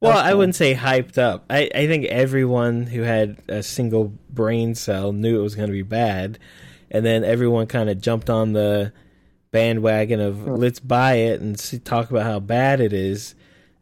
[0.00, 1.46] Well, I wouldn't say hyped up.
[1.48, 5.72] I, I think everyone who had a single brain cell knew it was going to
[5.72, 6.38] be bad,
[6.90, 8.92] and then everyone kind of jumped on the
[9.50, 13.34] bandwagon of let's buy it and see, talk about how bad it is.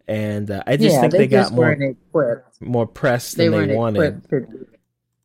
[0.06, 1.76] And uh, I just yeah, think they, they, got more
[2.60, 4.28] more press They than they, weren't wanted.
[4.30, 4.66] to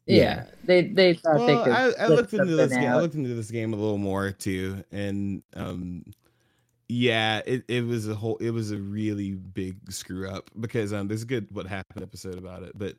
[0.06, 0.15] Yeah.
[0.15, 0.46] yeah.
[0.63, 2.72] They they thought they Well, could I, I looked into something this.
[2.74, 6.06] Game, I looked into this game a little more too, and um,
[6.88, 8.38] yeah, it, it was a whole.
[8.38, 12.38] It was a really big screw up because um, there's a good what happened episode
[12.38, 12.96] about it, but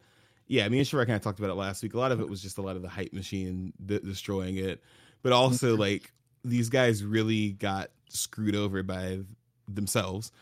[0.49, 1.95] yeah, me and Chevar kind of talked about it last week.
[1.95, 4.83] A lot of it was just a lot of the hype machine de- destroying it,
[5.23, 5.81] but also Mm-hmm.
[5.81, 6.12] like
[6.45, 9.21] these guys really got screwed over by
[9.69, 10.33] themselves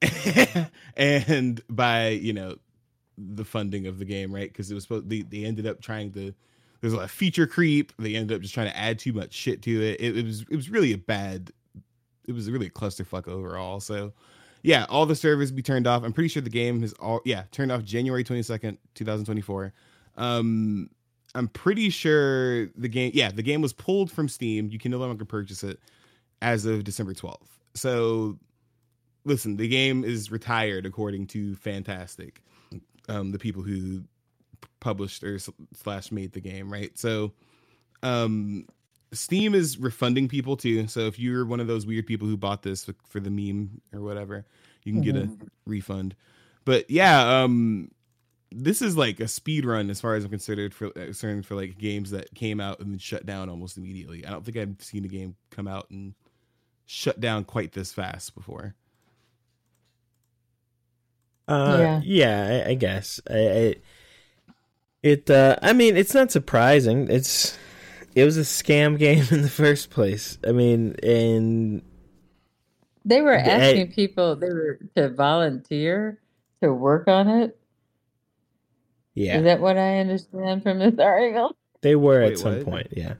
[0.96, 2.56] and by you know
[3.16, 4.48] the funding of the game, right?
[4.48, 6.32] Because it was supposed they, they ended up trying to
[6.80, 7.92] there's a lot of feature creep.
[7.98, 10.00] They ended up just trying to add too much shit to it.
[10.00, 11.52] It, it was it was really a bad
[12.26, 13.80] it was really a clusterfuck overall.
[13.80, 14.12] So
[14.62, 16.02] yeah, all the servers be turned off.
[16.04, 19.72] I'm pretty sure the game is all yeah, turned off January 22nd, 2024.
[20.16, 20.90] Um
[21.34, 24.68] I'm pretty sure the game yeah, the game was pulled from Steam.
[24.70, 25.80] You can no longer purchase it
[26.40, 27.48] as of December 12th.
[27.74, 28.38] So
[29.28, 32.36] listen, the game is retired according to Fntastic,
[33.08, 34.02] um, the people who
[34.80, 35.38] published or
[35.74, 36.98] slash made the game, right?
[36.98, 37.32] So,
[38.02, 38.66] um,
[39.12, 40.86] Steam is refunding people too.
[40.86, 44.00] So if you're one of those weird people who bought this for, the meme or
[44.02, 44.44] whatever,
[44.84, 45.28] you can get a
[45.66, 46.14] refund.
[46.64, 47.90] But yeah, um,
[48.50, 51.78] this is like a speed run as far as I'm considered for concerned for like
[51.78, 54.26] games that came out and then shut down almost immediately.
[54.26, 56.14] I don't think I've seen a game come out and
[56.84, 58.74] shut down quite this fast before.
[61.48, 62.00] Uh, Yeah.
[62.04, 63.20] yeah, I, I guess.
[63.30, 63.74] I, I,
[65.02, 65.30] it.
[65.30, 67.08] Uh, I mean, it's not surprising.
[67.10, 67.56] It's
[68.14, 70.38] it was a scam game in the first place.
[70.46, 71.82] I mean, and
[73.04, 76.20] They were I- asking people they were to volunteer
[76.62, 77.58] to work on it.
[79.14, 81.56] yeah, Is that what I understand from this article?
[81.80, 82.64] they were Wait, at some what?
[82.64, 82.88] point.
[82.92, 83.14] Yeah,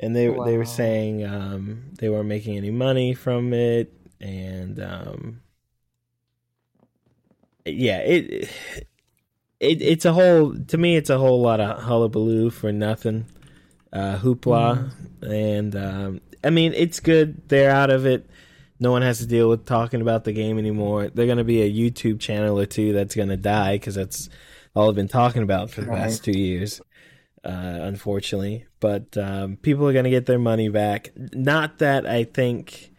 [0.00, 5.41] and they they were saying um, they weren't making any money from it, and um,
[7.64, 8.50] yeah, it.
[9.62, 13.26] It, it's a whole to me it's a whole lot of hullabaloo for nothing
[13.92, 14.90] uh hoopla.
[15.22, 17.48] And um i mean it's good.
[17.48, 18.28] They're out of it.
[18.80, 21.10] No one has to deal with talking about the game anymore.
[21.14, 24.28] They're going to be a youtube channel or two that's going to die because that's
[24.74, 26.80] all i've been talking about for the past two years
[27.44, 28.66] uh unfortunately.
[28.80, 31.12] But um people are going to get their money back.
[31.16, 32.90] Not that i think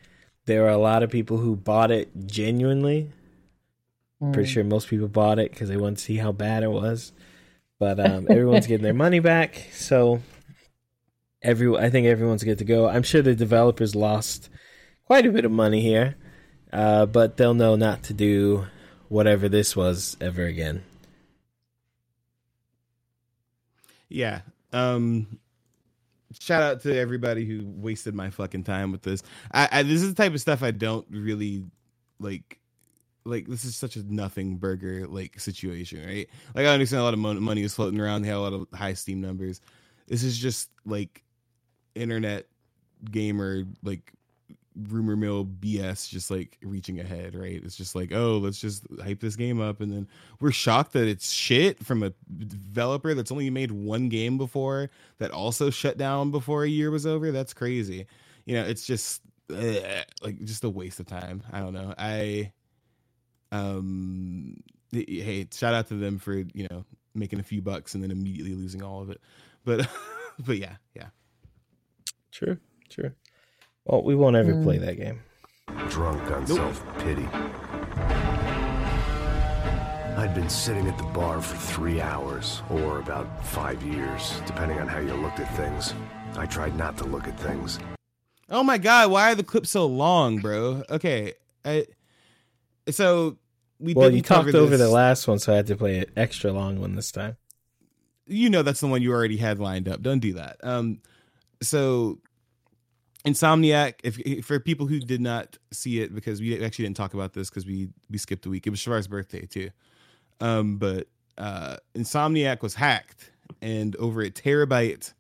[0.46, 3.12] there are a lot of people who bought it genuinely
[4.24, 4.34] Mm.
[4.34, 7.12] Pretty sure most people bought it because they wanted to see how bad it was.
[7.80, 9.68] but um, everyone's getting their money back.
[9.74, 10.22] So
[11.42, 12.88] every I think everyone's good to go.
[12.88, 14.50] I'm sure the developers lost
[15.06, 16.16] quite a bit of money here,
[16.72, 18.66] uh, but they'll know not to do
[19.10, 20.84] whatever this was ever again.
[24.08, 24.42] Yeah.
[24.72, 25.40] Um
[26.40, 29.22] shout out to everybody who wasted my fucking time with this.
[29.52, 31.66] I, I this is the type of stuff I don't really
[32.20, 32.60] like
[33.26, 36.30] like this is such a nothing burger like situation, right?
[36.56, 38.22] Like I understand a lot of mon- money is floating around.
[38.22, 39.62] They have a lot of high Steam numbers.
[40.08, 41.24] This is just like
[41.96, 42.48] internet
[43.12, 44.14] gamer like
[44.90, 47.62] rumor mill BS just like reaching ahead, right?
[47.64, 50.08] It's just like, oh, let's just hype this game up and then
[50.40, 55.32] we're shocked that it's shit from a developer that's only made one game before that
[55.32, 57.32] also shut down before a year was over.
[57.32, 58.08] That's crazy.
[58.46, 61.44] You know, it's just like just a waste of time.
[61.52, 61.94] I don't know.
[61.98, 62.52] I
[63.54, 64.58] um
[64.92, 66.86] hey, shout out to them for, you know,
[67.16, 69.22] making a few bucks and then immediately losing all of it.
[69.64, 69.88] But
[70.46, 71.08] but yeah, yeah.
[72.32, 72.58] True,
[72.90, 73.12] true.
[73.86, 74.64] Well, we won't ever Mm.
[74.64, 75.22] play that game.
[75.90, 76.58] Drunk on Nope.
[76.58, 77.28] self pity.
[80.16, 84.88] I'd been sitting at the bar for three hours, or about five years, depending on
[84.88, 85.94] how you looked at things.
[86.36, 87.80] I tried not to look at things.
[88.50, 90.84] Oh my god, why are the clips so long, bro?
[90.90, 91.34] Okay,
[91.66, 91.86] I
[92.90, 93.38] so
[93.84, 96.06] we Well, didn't you talked over the last one, so I had to play an
[96.16, 97.38] extra long one this time.
[98.26, 100.02] You know that's the one you already had lined up.
[100.02, 100.58] Don't do that.
[100.64, 101.02] Um,
[101.62, 102.20] so
[103.26, 107.14] Insomniac, if, if for people who did not see it because we actually didn't talk
[107.14, 108.68] about this because we we skipped a week.
[108.68, 109.70] It was Chevar's birthday too.
[110.42, 111.08] Um, but
[111.38, 113.32] uh, Insomniac was hacked,
[113.62, 115.14] and over a terabyte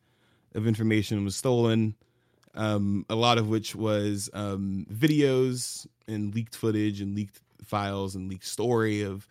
[0.53, 1.95] of information was stolen.
[2.55, 8.29] Um, a lot of which was um, videos and leaked footage and leaked files and
[8.29, 9.27] leaked story of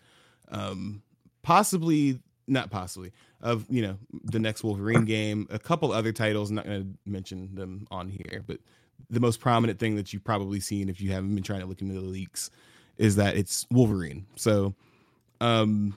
[0.50, 1.02] um,
[1.42, 6.50] possibly not possibly of you know the next Wolverine game, a couple other titles.
[6.50, 8.58] I'm not going to mention them on here, but
[9.10, 11.82] the most prominent thing that you've probably seen if you haven't been trying to look
[11.82, 12.50] into the leaks
[12.98, 14.26] is that it's Wolverine.
[14.36, 14.74] So,
[15.40, 15.96] um,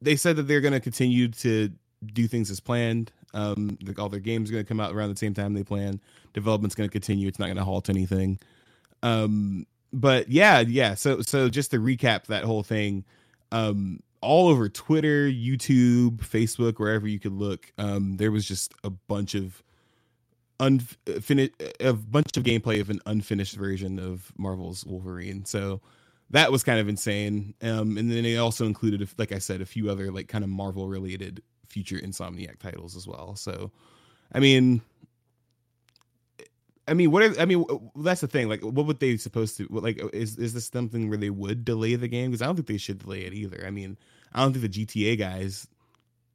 [0.00, 1.70] they said that they're going to continue to
[2.04, 3.12] do things as planned.
[3.34, 5.64] Um, like all their games are going to come out around the same time they
[5.64, 6.00] plan.
[6.32, 7.28] Development's going to continue.
[7.28, 8.38] It's not going to halt anything.
[9.02, 10.94] Um, but yeah, yeah.
[10.94, 13.04] So, so just to recap that whole thing,
[13.52, 18.90] um, all over Twitter, YouTube, Facebook, wherever you could look, um, there was just a
[18.90, 19.62] bunch of
[20.58, 25.44] unfinished, a bunch of gameplay of an unfinished version of Marvel's Wolverine.
[25.44, 25.80] So
[26.30, 27.54] that was kind of insane.
[27.62, 30.50] Um, and then it also included, like I said, a few other like kind of
[30.50, 33.36] Marvel related future Insomniac titles as well.
[33.36, 33.70] So,
[34.32, 34.80] I mean,
[36.88, 37.64] I mean, what are I mean?
[37.96, 38.48] That's the thing.
[38.48, 40.00] Like, what would they supposed to what, like?
[40.12, 42.30] Is is this something where they would delay the game?
[42.30, 43.64] Because I don't think they should delay it either.
[43.66, 43.96] I mean,
[44.32, 45.66] I don't think the GTA guys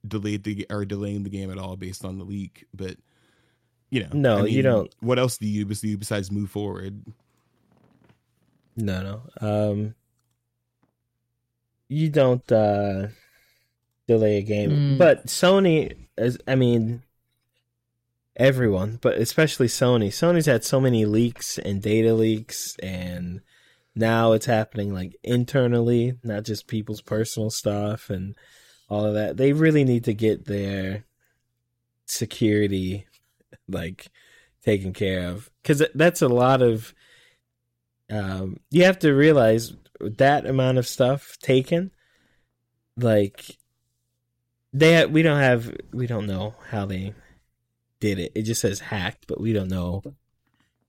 [0.06, 2.66] delayed the are delaying the game at all based on the leak.
[2.74, 2.96] But
[3.90, 4.94] you know, No, I you don't.
[5.00, 7.02] What else do you do besides move forward?
[8.76, 9.70] No, no.
[9.70, 9.94] Um,
[11.88, 13.08] you don't uh,
[14.08, 14.98] delay a game, Mm.
[14.98, 17.02] but Sony, as I mean,
[18.36, 20.08] everyone, but especially Sony.
[20.08, 23.40] Sony's had so many leaks and data leaks, and
[23.94, 28.34] now it's happening like internally, not just people's personal stuff and
[28.88, 29.36] all of that.
[29.36, 31.04] They really need to get their
[32.06, 33.06] security
[33.68, 34.08] like
[34.64, 36.94] taken care of because that's a lot of
[38.10, 41.90] um, you have to realize that amount of stuff taken,
[42.96, 43.56] like
[44.72, 47.14] they we don't have we don't know how they
[48.02, 48.32] did it.
[48.34, 50.02] It just says hacked, but we don't know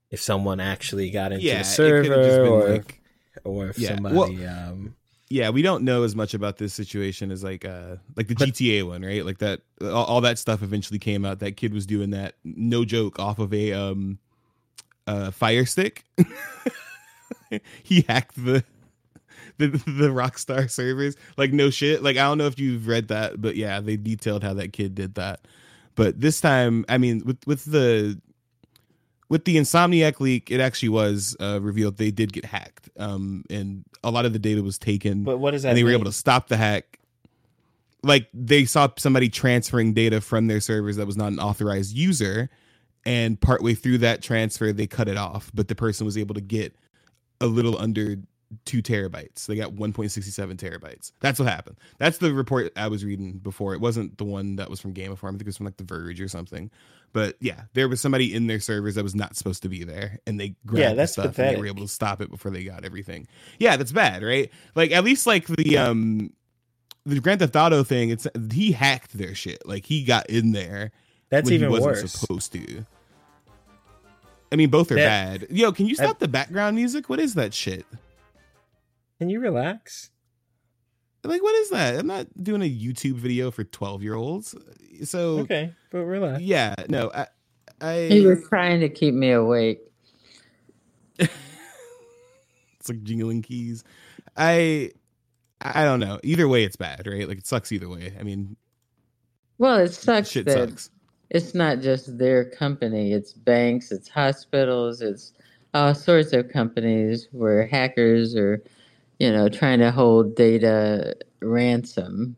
[0.10, 3.02] if someone actually got into yeah, the it could've just server been, or like-
[3.46, 4.96] or if Yeah, somebody um
[5.30, 8.86] yeah, we don't know as much about this situation as like uh like the GTA
[8.86, 9.26] one, right?
[9.26, 11.40] Like that all, all that stuff eventually came out.
[11.40, 14.20] That kid was doing that no joke off of a um
[15.08, 16.04] uh fire stick.
[17.84, 18.64] he hacked the
[19.58, 21.16] the the Rockstar servers.
[21.38, 22.04] Like no shit.
[22.04, 24.96] Like I don't know if you've read that, but yeah, they detailed how that kid
[24.96, 25.42] did that.
[25.96, 28.20] But this time, I mean, with with the
[29.30, 33.84] with the Insomniac leak, it actually was uh, revealed they did get hacked, um, and
[34.04, 36.06] a lot of the data was taken, but what does that and they were able
[36.06, 37.00] to stop the hack.
[38.06, 42.50] Like they saw somebody transferring data from their servers that was not an authorized user,
[43.06, 45.52] and partway through that transfer, they cut it off.
[45.54, 46.76] But the person was able to get
[47.40, 48.18] a little under
[48.66, 49.46] two terabytes.
[49.46, 51.12] They got 1.67 terabytes.
[51.20, 51.78] That's what happened.
[51.98, 53.74] That's the report I was reading before.
[53.74, 55.36] It wasn't the one that was from Game Informer.
[55.36, 56.72] I think it was from like The Verge or something.
[57.14, 60.20] But yeah, there was somebody in their servers that was not supposed to be there,
[60.26, 62.50] and they grabbed Yeah, the that's stuff and they were able to stop it before
[62.52, 63.28] they got everything.
[63.60, 64.50] Yeah, that's bad, right?
[64.76, 66.34] Like at least like the um
[67.06, 69.68] the Grand Theft Auto thing, it's he hacked their shit.
[69.68, 70.92] Like he got in there.
[71.30, 72.12] That's even he wasn't worse.
[72.14, 72.86] supposed to.
[74.52, 75.48] I mean, both are That- bad.
[75.52, 77.10] Yo, can you stop the background music?
[77.10, 77.86] What is that shit?
[79.20, 80.10] Can you relax?
[81.24, 81.96] Like, what is that?
[81.98, 84.56] I'm not doing a YouTube video for 12 year olds.
[85.04, 86.42] So, Okay, but relax.
[86.42, 87.28] yeah, no, I,
[87.80, 89.80] I, He was trying to keep me awake.
[91.20, 91.30] it's
[92.90, 93.84] like jingling keys.
[94.36, 94.92] I,
[95.62, 96.20] I don't know.
[96.24, 97.28] Either way, it's bad, right?
[97.28, 98.14] Like, it sucks either way.
[98.20, 98.58] I mean,
[99.60, 100.90] Well, it sucks shit that sucks.
[101.30, 105.32] it's not just their company, it's banks, it's hospitals, it's
[105.74, 108.62] all sorts of companies where hackers are,
[109.24, 112.36] you know, trying to hold data ransom.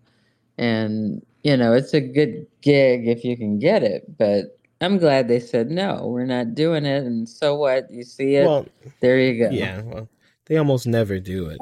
[0.60, 5.28] And, you know, it's a good gig if you can get it, but I'm glad
[5.28, 7.04] they said no, we're not doing it.
[7.04, 7.90] And so what?
[7.90, 8.46] You see it?
[8.46, 8.68] Well,
[9.00, 9.50] there you go.
[9.52, 9.82] yeah.
[9.82, 10.08] Well,
[10.46, 11.58] they almost never do it.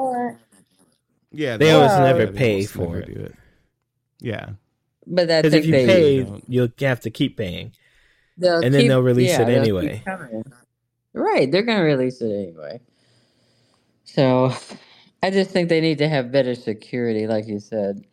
[1.31, 3.13] Yeah, They always Well- never pay almost for never it.
[3.15, 3.35] do it.
[4.19, 4.49] Yeah.
[5.07, 6.43] But that's Because if you they, pay, don't.
[6.49, 7.71] you'll have to keep paying.
[8.37, 10.03] they'll and then they'll release yeah, it they'll anyway.
[11.13, 12.79] Right, they're going to release it anyway.
[14.05, 14.53] So
[15.23, 18.05] I just think they need to have better security, like you said.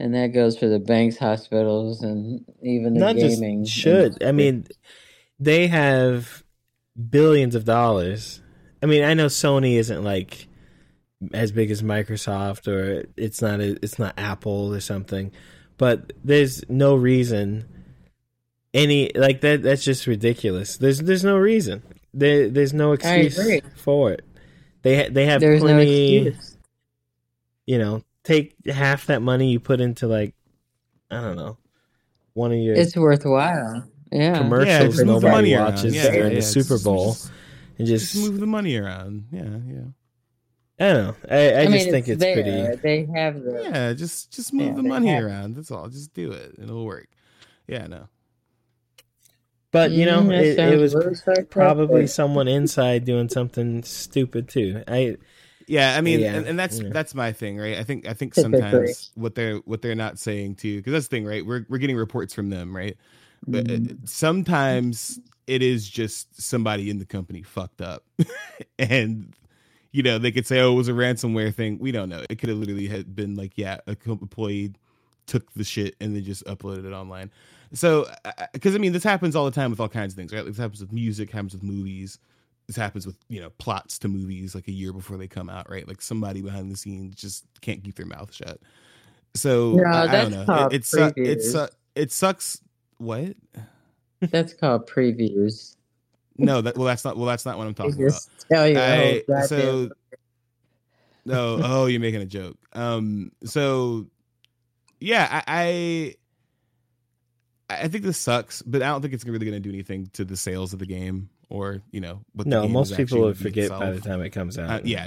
[0.00, 3.64] And that goes for the banks, hospitals, and even the Not gaming.
[3.64, 4.20] just should.
[4.24, 4.66] I mean,
[5.38, 6.42] they have
[7.08, 8.40] billions of dollars.
[8.82, 10.48] I mean, I know Sony isn't like
[11.32, 13.60] as big as Microsoft, or it's not.
[13.60, 15.30] A, it's not Apple or something.
[15.78, 17.68] But there's no reason
[18.74, 19.62] any like that.
[19.62, 20.76] That's just ridiculous.
[20.76, 21.84] There's there's no reason.
[22.12, 24.24] There there's no excuse for it.
[24.82, 26.26] They they have There's plenty.
[26.28, 26.56] excuse.
[27.66, 30.34] you know, take half that money you put into like
[31.10, 31.58] I don't know,
[32.34, 33.86] one of your It's worthwhile.
[34.10, 34.38] Yeah.
[34.38, 37.30] commercials Yeah, just the nobody money watches Yeah, during yeah, the Super Bowl, just-
[37.78, 39.26] and Just just, move the money around.
[39.32, 39.84] Yeah, yeah.
[40.80, 41.16] I don't know.
[41.30, 42.34] I, I, just think it's there.
[42.34, 42.76] pretty.
[42.82, 43.62] They have the.
[43.62, 45.54] Yeah, just just move Yeah, the money have- around.
[45.56, 45.88] That's all.
[45.88, 46.56] Just do it.
[46.60, 47.08] It'll work.
[47.68, 48.08] Yeah, no.
[49.72, 54.84] But you know, Mm, it, it was really probably someone inside doing something stupid too.
[54.86, 55.16] I
[55.66, 56.88] Yeah, I mean, Yeah, and, and that's yeah.
[56.90, 57.78] that's my thing, right?
[57.78, 61.16] I think I think sometimes what they're what they're not saying too, because that's the
[61.16, 61.44] thing, right?
[61.46, 62.96] We're we're getting reports from them, right?
[63.46, 64.08] But uh, Mhm.
[64.08, 68.04] sometimes it is just somebody in the company fucked up,
[68.78, 69.34] and
[69.92, 72.24] you know they could say, "Oh, it was a ransomware thing." We don't know.
[72.28, 74.74] It could have literally had been like, yeah, a co- employee
[75.26, 77.30] took the shit and then just uploaded it online.
[77.74, 78.06] So,
[78.52, 80.44] because I mean, this happens all the time with all kinds of things, right?
[80.44, 82.18] This happens with music, happens with movies.
[82.66, 85.70] This happens with you know plots to movies like a year before they come out,
[85.70, 85.86] right?
[85.86, 88.60] Like somebody behind the scenes just can't keep their mouth shut.
[89.34, 90.66] So No, I, I don't know.
[90.66, 92.60] It, it, su- it, su- it sucks.
[92.98, 93.34] What?
[94.20, 95.76] That's called previews.
[96.38, 98.26] No, that well, that's not well, that's not what I'm talking about.
[98.50, 98.78] tell you.
[98.78, 99.90] I, so
[101.24, 104.06] no oh you're making a joke um so
[105.00, 106.14] yeah i
[107.80, 110.24] i think this sucks but i don't think it's really going to do anything to
[110.24, 113.22] the sales of the game or you know what the no, game most is people
[113.22, 114.70] gonna forget by the time it comes out.
[114.70, 115.06] uh, yeah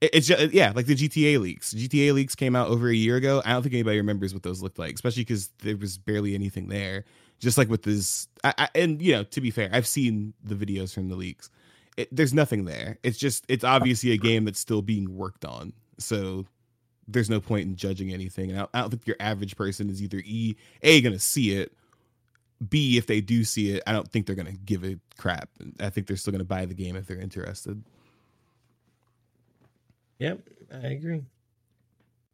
[0.00, 1.74] it- it's just yeah like the gta leaks.
[1.74, 3.42] Gta leaks came out over a year ago.
[3.44, 6.68] I don't think anybody remembers what those looked like especially because there was barely anything
[6.68, 7.04] there.
[7.38, 10.54] Just like with this I, I, and you know to be fair i've seen the
[10.54, 11.50] videos from the leaks.
[11.98, 12.96] It, there's nothing there.
[13.02, 15.74] It's just it's obviously a game that's still being worked on.
[15.98, 16.46] So
[17.06, 18.50] there's no point in judging anything.
[18.50, 21.74] And i, I don't think your average person is either e a gonna see it
[22.68, 25.48] b if they do see it i don't think they're gonna give a crap
[25.80, 27.82] i think they're still gonna buy the game if they're interested
[30.20, 30.40] Yep,
[30.70, 31.22] I agree.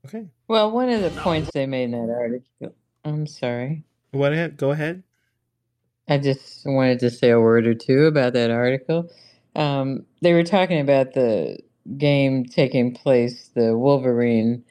[0.06, 2.74] Okay, Well, one of the points they made in that article.
[3.04, 3.84] I'm sorry.
[4.10, 4.56] what?
[4.56, 5.04] Go ahead.
[6.08, 9.08] I just wanted to say a word or two about that article.
[9.54, 11.58] Um, they were talking about the
[11.96, 14.64] game taking place, the Wolverine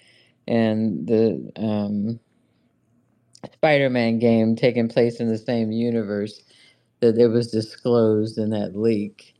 [0.47, 2.19] and the um,
[3.53, 6.41] Spider Man game taking place in the same universe
[6.99, 9.35] that it was disclosed in that leak.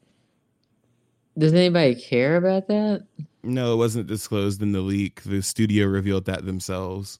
[1.38, 3.06] Does anybody care about that?
[3.44, 5.22] No, it wasn't disclosed in the leak.
[5.24, 7.20] The studio revealed that themselves.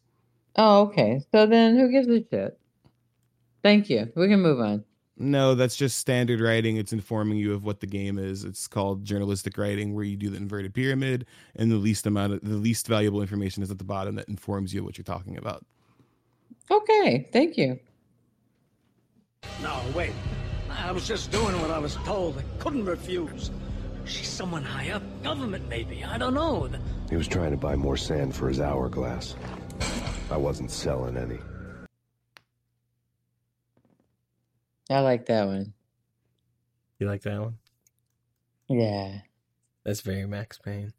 [0.56, 1.22] Oh, okay.
[1.32, 2.58] So then who gives a shit?
[3.64, 4.12] Thank you.
[4.16, 4.84] We can move on.
[5.18, 6.76] No, that's just standard writing.
[6.78, 8.44] It's informing you of what the game is.
[8.44, 11.26] It's called journalistic writing, where you do the inverted pyramid,
[11.56, 14.74] and the least amount of the least valuable information is at the bottom that informs
[14.74, 15.66] you of what you're talking about.
[16.72, 17.30] Okay.
[17.32, 17.80] Thank you.
[19.62, 20.12] No, wait.
[20.70, 22.38] I was just doing what I was told.
[22.38, 23.52] I couldn't refuse.
[24.06, 26.04] She's someone high up, government maybe.
[26.04, 26.70] I don't know.
[27.10, 29.36] He was trying to buy more sand for his hourglass.
[30.30, 31.40] I wasn't selling any.
[34.90, 35.74] I like that one.
[37.00, 37.58] You like that one?
[38.70, 39.20] Yeah.
[39.84, 40.94] That's very Max Payne.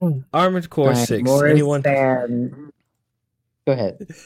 [0.00, 0.20] Hmm.
[0.32, 1.22] Armored Core Right, Six.
[1.24, 1.82] more Anyone?
[1.82, 2.72] than-
[3.66, 4.06] Go ahead.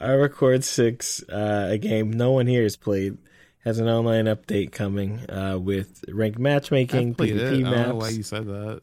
[0.00, 3.18] Armored Core Six, uh, a game no one here has played,
[3.64, 7.46] has an online update coming uh, with ranked matchmaking, I played it.
[7.46, 8.82] I PvP don't know why you said that.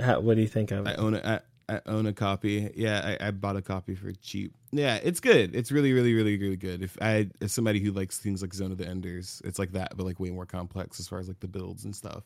[0.00, 0.98] How, what do you think of I it?
[0.98, 2.70] own a, I, I own a copy.
[2.74, 4.54] Yeah, I, I bought a copy for cheap.
[4.72, 5.54] Yeah, it's good.
[5.54, 6.82] It's really, really, really, really good.
[6.82, 9.96] If I, as somebody who likes things like Zone of the Enders, it's like that,
[9.96, 12.24] but like way more complex as far as like the builds and stuff.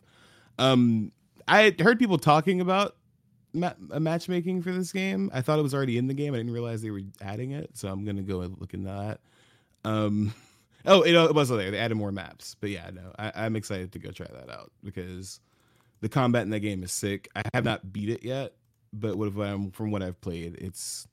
[0.58, 1.12] Um,
[1.46, 2.96] I heard people talking about
[3.52, 5.30] ma- matchmaking for this game.
[5.32, 6.34] I thought it was already in the game.
[6.34, 9.20] I didn't realize they were adding it, so I'm gonna go and look into that.
[9.84, 10.34] Um,
[10.86, 11.70] oh, know, it was there.
[11.70, 14.72] They added more maps, but yeah, no, I, I'm excited to go try that out
[14.82, 15.40] because
[16.00, 17.28] the combat in that game is sick.
[17.34, 18.54] I have not beat it yet,
[18.92, 21.06] but what if I'm from what I've played, it's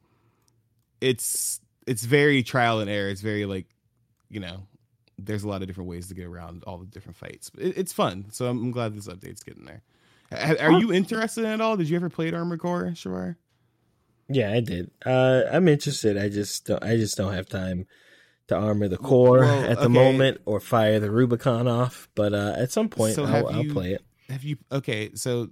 [1.02, 3.10] it's it's very trial and error.
[3.10, 3.68] It's very like
[4.30, 4.64] you know,
[5.18, 7.50] there's a lot of different ways to get around all the different fights.
[7.50, 9.82] But it, it's fun, so I'm, I'm glad this update's getting there.
[10.36, 11.78] Are you interested in it all?
[11.78, 13.36] Did you ever play Armored Core, Chevar?
[14.28, 14.92] Yeah, I did.
[15.06, 16.18] Uh, I'm interested.
[16.18, 17.86] I just don't, I just don't have time
[18.48, 19.94] to armor the core Well, at the okay.
[19.94, 22.08] moment or fire the Rubicon off.
[22.16, 24.04] But uh, at some point, So I'll, I'll play it.
[24.30, 25.12] Have you okay?
[25.14, 25.50] So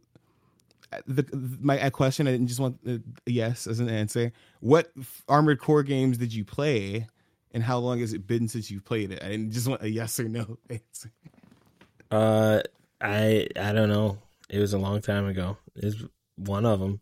[0.92, 1.26] uh, the
[1.62, 4.32] my question I didn't just want uh, yes as an answer.
[4.60, 4.92] What
[5.28, 7.08] Armored Core games did you play,
[7.52, 9.24] and how long has it been since you played it?
[9.24, 11.12] I didn't just want a yes or no answer.
[12.10, 12.62] Uh,
[13.00, 14.18] I I don't know.
[14.54, 15.58] It was a long time ago.
[15.76, 15.96] It's
[16.36, 17.02] one of them.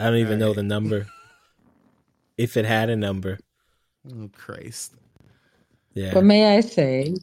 [0.00, 1.06] I don't even know the number.
[2.36, 3.38] if it had a number,
[4.10, 4.94] Oh Christ!
[5.94, 6.12] yeah.
[6.12, 7.14] But may I say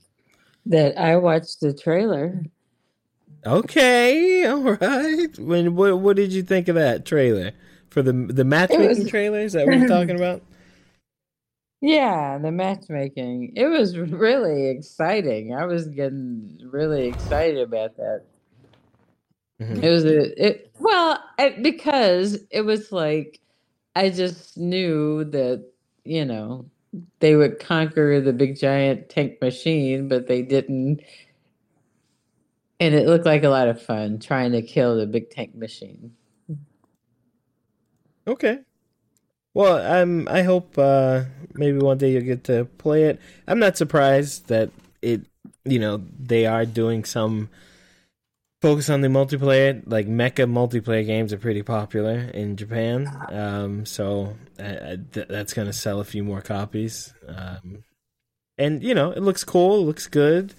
[0.67, 2.43] that I watched the trailer.
[3.45, 5.37] Okay, all right.
[5.39, 7.51] When what what did you think of that trailer
[7.89, 9.39] for the the matchmaking was- trailer?
[9.39, 10.41] Is that what you're talking about?
[11.81, 13.53] Yeah, the matchmaking.
[13.57, 15.53] It was really exciting.
[15.53, 18.23] I was getting really excited about that.
[19.59, 19.83] Mhm.
[19.83, 23.39] It was a it well it, because it was like
[23.95, 25.65] I just knew that
[26.03, 26.69] you know
[27.19, 31.01] they would conquer the big giant tank machine, but they didn't.
[32.79, 36.13] And it looked like a lot of fun trying to kill the big tank machine.
[38.27, 38.59] Okay.
[39.53, 40.27] Well, I'm.
[40.27, 43.19] I hope uh, maybe one day you'll get to play it.
[43.47, 45.21] I'm not surprised that it.
[45.65, 47.49] You know, they are doing some
[48.61, 49.81] focus on the multiplayer.
[49.85, 53.07] Like mecha multiplayer games are pretty popular in Japan.
[53.29, 57.13] Um, so I, I, th- that's going to sell a few more copies.
[57.27, 57.83] Um,
[58.57, 59.81] and you know, it looks cool.
[59.81, 60.53] It looks good.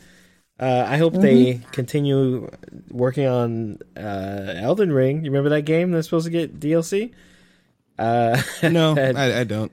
[0.60, 2.50] Uh, I hope they continue
[2.90, 5.24] working on uh, Elden Ring.
[5.24, 7.12] You remember that game that's supposed to get DLC?
[7.96, 9.70] Uh, No, I, I don't.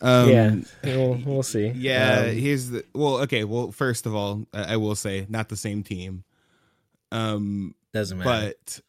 [0.00, 0.54] Um, yeah,
[0.84, 1.66] we'll, we'll see.
[1.68, 3.18] Yeah, Um, here's the well.
[3.22, 6.22] Okay, well, first of all, I will say not the same team.
[7.12, 8.54] Um, doesn't matter.
[8.54, 8.80] but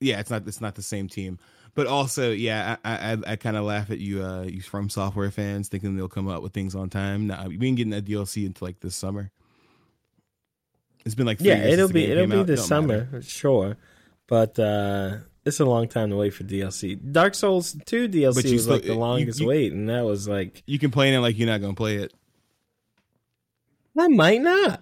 [0.00, 1.38] yeah, it's not it's not the same team.
[1.74, 5.68] But also, yeah, I I, I kind of laugh at you, uh, you FromSoftware fans
[5.68, 7.28] thinking they'll come out with things on time.
[7.28, 9.30] Nah, we ain't getting that DLC until like this summer.
[11.06, 12.46] It's been like three yeah, years it'll be it'll be out.
[12.46, 13.06] this Don't matter.
[13.10, 13.76] summer, sure.
[14.26, 16.98] But uh, it's a long time to wait for DLC.
[17.12, 20.26] Dark Souls Two DLC you was still- like the longest you- wait, and that was
[20.28, 22.12] like You complain it like you're not gonna play it.
[23.98, 24.80] I might not.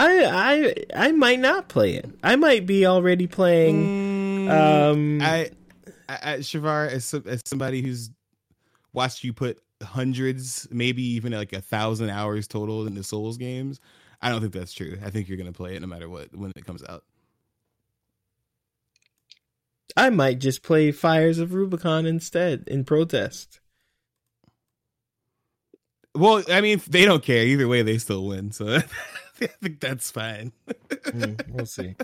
[0.00, 2.08] I I I might not play it.
[2.22, 3.92] I might be already playing.
[4.46, 5.50] Um, Mm, I,
[6.08, 8.10] I, I Chevar, as, as somebody who's
[8.92, 13.80] watched you put hundreds, maybe even like a thousand hours total into Souls games,
[14.22, 14.98] I don't think that's true.
[15.04, 17.04] I think you're gonna play it no matter what when it comes out.
[19.96, 23.60] I might just play Fires of Rubicon instead in protest.
[26.14, 28.50] Well, I mean, they don't care either way; they still win.
[28.52, 28.78] So
[29.42, 30.52] I think that's fine.
[31.12, 31.94] Hmm, we'll see.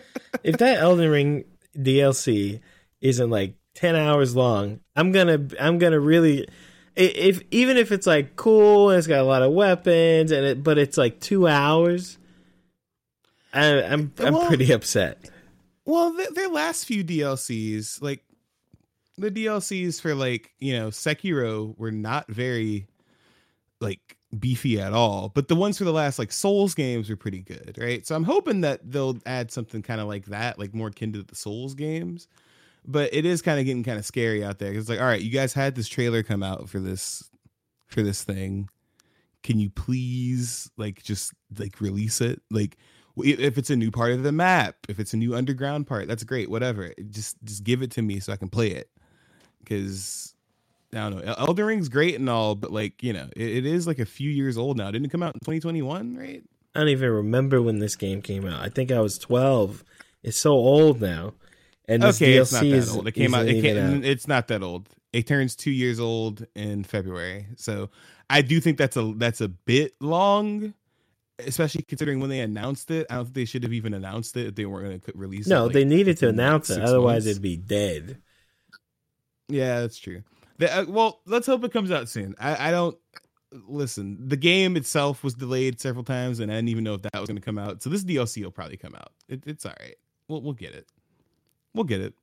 [0.43, 1.45] If that Elden Ring
[1.76, 2.61] DLC
[3.03, 6.49] isn't like ten hours long, I'm gonna I'm gonna really
[6.97, 10.62] if even if it's like cool and it's got a lot of weapons and it
[10.62, 12.16] but it's like two hours,
[13.53, 15.30] I, I'm I'm Well- pretty upset.
[15.84, 18.24] Well, their last few DLCs, like
[19.18, 22.87] the DLCs for like you know Sekiro, were not very
[23.80, 25.31] like beefy at all.
[25.35, 28.07] But the ones for the last like Souls games were pretty good, right?
[28.07, 31.22] So I'm hoping that they'll add something kind of like that, like more akin to
[31.22, 32.29] the Souls games.
[32.85, 34.72] But it is kind of getting kind of scary out there.
[34.72, 37.29] It's like, all right, you guys had this trailer come out for this
[37.89, 38.68] for this thing.
[39.43, 42.41] Can you please like just like release it?
[42.51, 42.77] Like
[43.18, 46.24] if it's a new part of the map, if it's a new underground part, that's
[46.24, 46.51] great.
[46.51, 48.89] Whatever, just just give it to me so I can play it.
[49.61, 50.36] Because
[50.93, 53.66] I don't know, El- Elden Ring's great and all, but like you know, it, it
[53.66, 54.91] is like a few years old now.
[54.91, 56.43] Didn't it come out in 2021, right?
[56.74, 58.61] I don't even remember when this game came out.
[58.61, 59.82] I think I was twelve.
[60.22, 61.34] It's so old now.
[61.89, 63.07] And this okay, DLC it's not that is old.
[63.07, 63.47] It came out.
[63.47, 64.05] It came, out.
[64.05, 64.89] it's not that old.
[65.12, 67.47] It turns two years old in February.
[67.57, 67.91] So
[68.28, 70.74] I do think that's a that's a bit long,
[71.39, 73.07] especially considering when they announced it.
[73.09, 75.47] I don't think they should have even announced it if they weren't going to release
[75.47, 75.51] it.
[75.51, 77.26] No, like, they needed to announce it, otherwise months.
[77.28, 78.20] it'd be dead.
[79.49, 80.22] Yeah, that's true.
[80.59, 82.34] The, uh, well, let's hope it comes out soon.
[82.38, 82.96] I, I don't
[83.68, 84.16] listen.
[84.28, 87.28] The game itself was delayed several times, and I didn't even know if that was
[87.28, 87.82] going to come out.
[87.82, 89.12] So this DLC will probably come out.
[89.28, 89.96] It, it's all right.
[90.28, 90.88] We'll we'll get it.
[91.74, 92.14] We'll get it.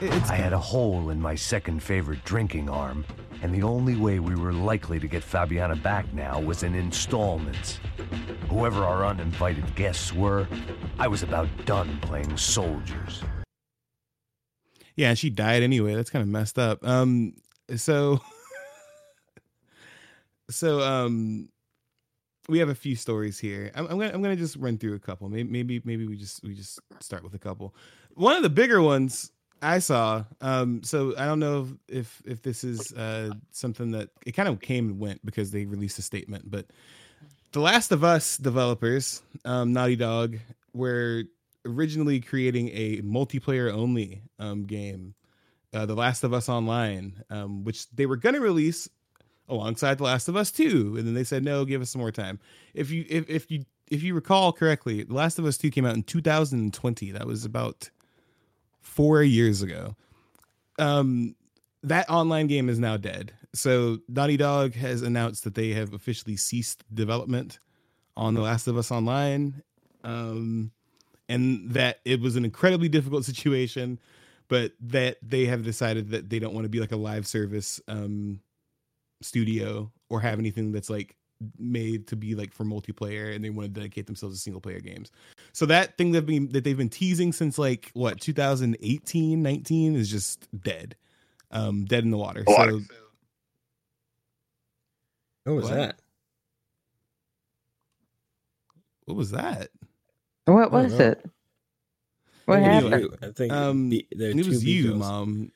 [0.00, 3.04] It- I had a hole in my second favorite drinking arm,
[3.42, 7.80] and the only way we were likely to get Fabiana back now was in installments.
[8.48, 10.48] Whoever our uninvited guests were,
[10.98, 13.22] I was about done playing soldiers.
[14.96, 15.94] Yeah, she died anyway.
[15.94, 16.86] That's kind of messed up.
[16.86, 17.34] Um,
[17.76, 18.20] so,
[20.50, 21.48] so um,
[22.48, 23.70] we have a few stories here.
[23.74, 25.28] I'm, I'm gonna I'm gonna just run through a couple.
[25.28, 27.74] Maybe maybe maybe we just we just start with a couple.
[28.14, 29.30] One of the bigger ones
[29.62, 30.24] I saw.
[30.40, 34.60] Um, so I don't know if if this is uh something that it kind of
[34.60, 36.66] came and went because they released a statement, but
[37.52, 40.38] the Last of Us developers, um, Naughty Dog,
[40.72, 41.24] were
[41.64, 45.14] originally creating a multiplayer only um, game,
[45.72, 48.88] uh, The Last of Us Online, um, which they were going to release
[49.48, 52.12] alongside The Last of Us 2, and then they said no, give us some more
[52.12, 52.38] time.
[52.74, 55.84] If you if, if you if you recall correctly, The Last of Us 2 came
[55.84, 57.10] out in 2020.
[57.10, 57.90] That was about
[58.80, 59.96] four years ago.
[60.78, 61.34] Um,
[61.82, 63.32] that online game is now dead.
[63.52, 67.58] So Naughty Dog has announced that they have officially ceased development
[68.16, 69.62] on The Last of Us Online.
[70.04, 70.70] Um,
[71.30, 73.98] and that it was an incredibly difficult situation,
[74.48, 77.80] but that they have decided that they don't want to be like a live service
[77.88, 78.40] um,
[79.22, 81.16] studio or have anything that's like
[81.58, 84.80] made to be like for multiplayer, and they want to dedicate themselves to single player
[84.80, 85.10] games.
[85.52, 90.10] So that thing that been that they've been teasing since like what 2018, 19 is
[90.10, 90.96] just dead,
[91.50, 92.44] um, dead in the water.
[92.46, 92.80] So
[95.44, 95.74] What was What?
[95.74, 96.00] that?
[99.06, 99.70] what was that?
[100.54, 101.06] What was know.
[101.06, 101.30] it?
[102.46, 103.02] What I think it was happened?
[103.22, 103.28] you.
[103.28, 104.98] I think Um, the- there are it was you, Beagles.
[104.98, 105.52] mom.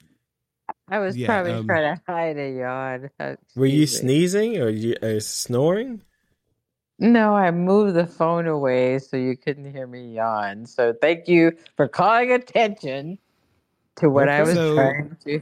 [0.89, 3.37] I was yeah, probably um, trying to hide a yawn.
[3.57, 6.03] Were you sneezing or you uh, snoring?
[6.99, 10.67] No, I moved the phone away so you couldn't hear me yawn.
[10.67, 13.19] So thank you for calling attention
[13.97, 15.41] to what I was So- trying to.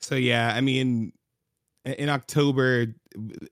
[0.00, 1.12] So yeah, I mean,
[1.84, 2.86] in- in October,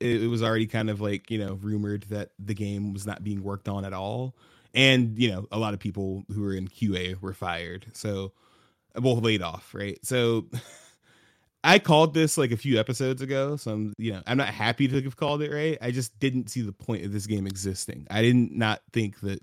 [0.00, 3.24] it, it was already kind of like you know rumored that the game was not
[3.24, 4.34] being worked on at all,
[4.74, 8.32] and you know a lot of people who were in QA were fired, so
[9.00, 9.98] well laid off, right?
[10.04, 10.46] So
[11.64, 14.88] I called this like a few episodes ago, so I'm you know I'm not happy
[14.88, 15.78] to have called it right.
[15.80, 18.06] I just didn't see the point of this game existing.
[18.10, 19.40] I didn't not think that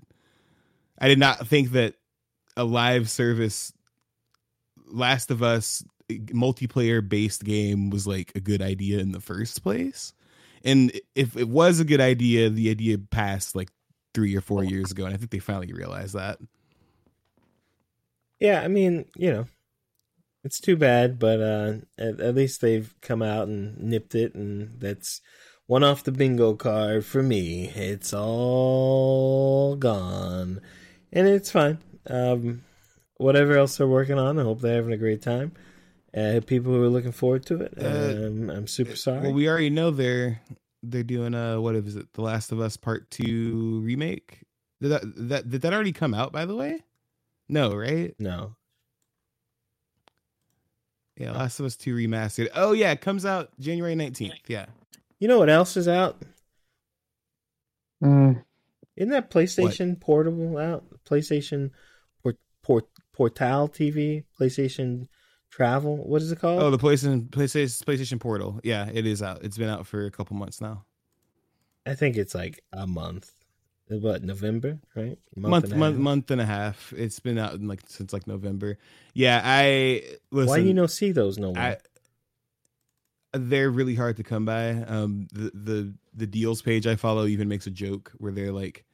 [0.98, 1.94] I did not think that
[2.56, 3.72] a live service
[4.86, 5.82] Last of Us
[6.18, 10.12] multiplayer based game was like a good idea in the first place.
[10.64, 13.70] And if it was a good idea, the idea passed like
[14.14, 16.38] three or four years ago, and I think they finally realized that.
[18.38, 19.46] Yeah, I mean, you know,
[20.44, 24.80] it's too bad, but uh, at, at least they've come out and nipped it, and
[24.80, 25.20] that's
[25.66, 27.68] one off the bingo card for me.
[27.68, 30.60] It's all gone,
[31.12, 31.78] and it's fine.
[32.08, 32.62] Um,
[33.16, 35.52] whatever else they're working on, I hope they're having a great time.
[36.14, 39.22] Uh, people who are looking forward to it, Uh, um, I'm super sorry.
[39.22, 40.40] Well, we already know they're
[40.82, 44.40] they're doing a what is it, The Last of Us Part Two remake?
[44.80, 46.32] Did that that did that already come out?
[46.32, 46.80] By the way,
[47.48, 48.14] no, right?
[48.18, 48.56] no,
[51.16, 52.48] Yeah, Last of Us Two remastered.
[52.54, 54.34] Oh yeah, it comes out January nineteenth.
[54.48, 54.66] Yeah.
[55.18, 56.20] you know what else is out?
[58.02, 58.44] Mm.
[58.96, 60.84] Isn't that PlayStation Portable out?
[61.08, 61.70] PlayStation
[62.22, 65.08] Port, Port Portal TV, PlayStation
[65.52, 65.98] Travel.
[65.98, 66.62] What is it called?
[66.62, 68.58] Oh, the PlayStation PlayStation PlayStation Portal.
[68.64, 69.44] Yeah, it is out.
[69.44, 70.86] It's been out for a couple months now.
[71.84, 73.30] I think it's like a month.
[73.88, 75.18] What November, right?
[75.36, 76.02] month and month half.
[76.02, 76.94] month and a half.
[76.96, 78.78] It's been out in like since like November.
[79.12, 80.48] Yeah, I listen.
[80.48, 81.62] Why do you no see those no more?
[81.62, 81.76] I,
[83.34, 84.70] they're really hard to come by.
[84.70, 88.86] Um, the the the deals page I follow even makes a joke where they're like,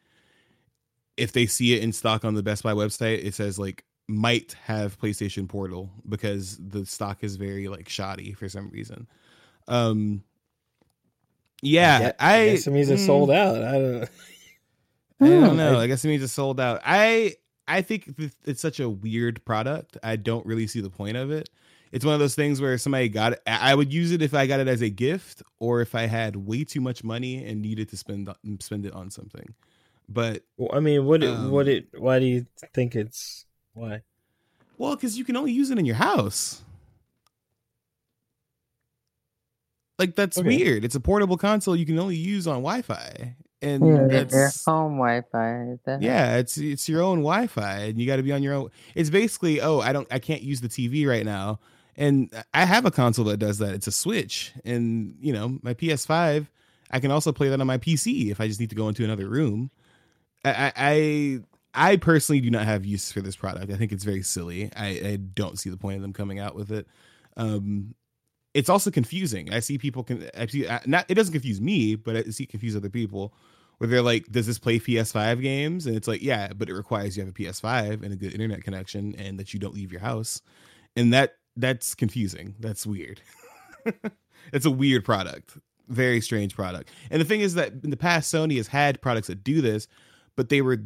[1.16, 4.54] if they see it in stock on the Best Buy website, it says like might
[4.64, 9.06] have PlayStation Portal because the stock is very like shoddy for some reason.
[9.68, 10.24] Um,
[11.62, 13.62] yeah, Yeah, I, guess it means it's mm, sold out.
[13.62, 14.00] I don't.
[14.00, 14.06] know.
[15.20, 15.56] I don't Hmm.
[15.56, 15.78] know.
[15.78, 16.80] I guess it means it's sold out.
[16.84, 17.36] I
[17.66, 19.98] I think it's such a weird product.
[20.02, 21.50] I don't really see the point of it.
[21.92, 23.42] it's one of those things where somebody got it.
[23.46, 26.36] I would use it if I got it as a gift or if I had
[26.36, 28.28] way too much money and needed to spend
[28.60, 29.54] spend it on something.
[30.08, 31.22] But Well, I mean, what?
[31.22, 31.88] it Um, what it?
[31.98, 33.46] Why do you think it's
[33.78, 34.02] why?
[34.76, 36.62] well, because you can only use it in your house.
[39.98, 40.46] Like that's Okay.
[40.46, 40.84] weird.
[40.84, 45.76] It's a portable console you can only use on Wi-Fi, and Yeah, your home Wi-Fi.
[45.84, 48.70] That- yeah, it's it's your own Wi-Fi, and you got to be on your own.
[48.94, 51.58] It's basically oh, I don't, I can't use the TV right now,
[51.96, 53.74] and I have a console that does that.
[53.74, 56.46] It's a Switch, and you know my PS5.
[56.90, 59.02] I can also play that on my PC if I just need to go into
[59.02, 59.70] another room.
[60.44, 61.40] I I
[61.78, 63.72] I, personally do not have use for this product.
[63.72, 64.70] I think it's very silly.
[64.74, 66.88] I, I don't see the point of them coming out with it.
[67.36, 67.94] Um,
[68.52, 69.52] it's also confusing.
[69.52, 72.74] I see people can I see not it doesn't confuse me, but I see confuse
[72.74, 73.32] other people
[73.76, 77.16] where they're like, "Does this play PS5 games?" And it's like, "Yeah, but it requires
[77.16, 80.00] you have a PS5 and a good internet connection, and that you don't leave your
[80.00, 80.42] house."
[80.96, 82.56] And that that's confusing.
[82.58, 83.20] That's weird.
[84.52, 85.58] it's a weird product,
[85.88, 86.90] very strange product.
[87.10, 89.86] And the thing is that in the past, Sony has had products that do this,
[90.34, 90.82] but they were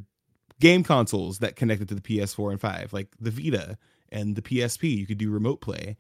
[0.63, 3.77] game consoles that connected to the PS4 and 5, like the Vita
[4.11, 4.97] and the PSP.
[4.97, 5.97] You could do remote play.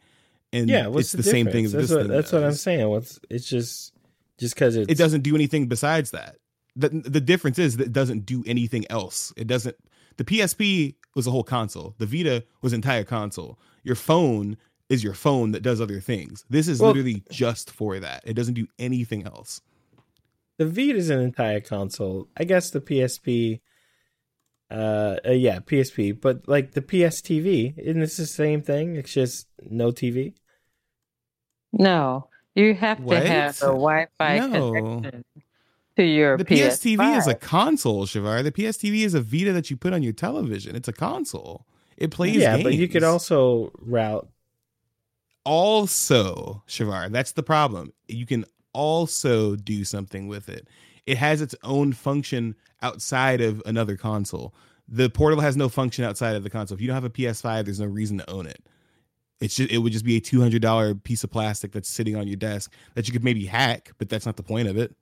[0.52, 2.52] And Yeah, what's it's the, same thing as That's this what thing that's what I'm
[2.52, 2.88] saying.
[2.88, 3.92] What's it's just
[4.38, 6.36] just because it doesn't do anything besides that.
[6.76, 9.32] The the difference is that it doesn't do anything else.
[9.36, 9.76] It doesn't
[10.18, 11.94] the PSP was a whole console.
[11.98, 13.58] The Vita was an entire console.
[13.82, 14.56] Your phone
[14.88, 16.44] is your phone that does other things.
[16.50, 18.22] This is Well- literally just for that.
[18.26, 19.60] It doesn't do anything else.
[20.58, 22.28] the Vita is an entire console.
[22.36, 23.60] I guess the PSP.
[24.72, 28.96] Uh, uh, yeah, PSP, but like the PS TV, isn't this the same thing?
[28.96, 30.32] It's just no TV.
[31.74, 34.48] No, you have to have a Wi-Fi No.
[34.72, 35.24] connection
[35.96, 36.96] to your The PS5.
[36.96, 38.42] PSTV is a console, Chevar.
[38.42, 40.74] The PSTV is a Vita that you put on your television.
[40.74, 41.66] It's a console.
[41.98, 44.26] It plays yeah, but you could also route.
[45.44, 47.92] also Chevar, that's the problem.
[48.08, 50.66] You can also do something with it.
[51.06, 54.54] It has its own function outside of another console.
[54.88, 56.76] The portable has no function outside of the console.
[56.76, 58.62] If you don't have a PS5, there's no reason to own it.
[59.40, 62.14] It's just it would just be a two hundred dollar piece of plastic that's sitting
[62.14, 64.94] on your desk that you could maybe hack, but that's not the point of it.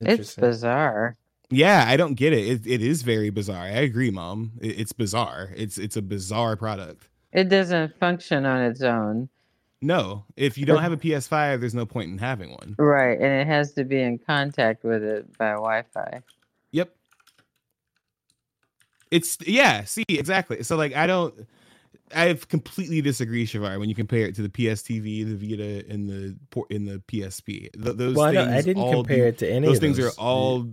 [0.00, 1.16] It's bizarre.
[1.50, 2.46] Yeah, I don't get it.
[2.46, 3.64] It, it is very bizarre.
[3.64, 4.52] I agree, mom.
[4.60, 5.52] It, it's bizarre.
[5.56, 7.08] It's it's a bizarre product.
[7.32, 9.28] It doesn't function on its own.
[9.82, 12.74] No, if you don't have a PS5, there's no point in having one.
[12.78, 16.22] Right, and it has to be in contact with it by Wi-Fi.
[16.72, 16.94] Yep.
[19.10, 20.62] It's yeah, see, exactly.
[20.62, 21.34] So like I don't
[22.14, 26.36] I completely disagree, Chevar, when you compare it to the PSTV, the Vita, and the
[26.50, 27.72] por- in the PSP.
[27.72, 29.80] Th- those Well, things don't, I didn't all compare do- it to any those of
[29.80, 30.06] things those.
[30.06, 30.68] Things are all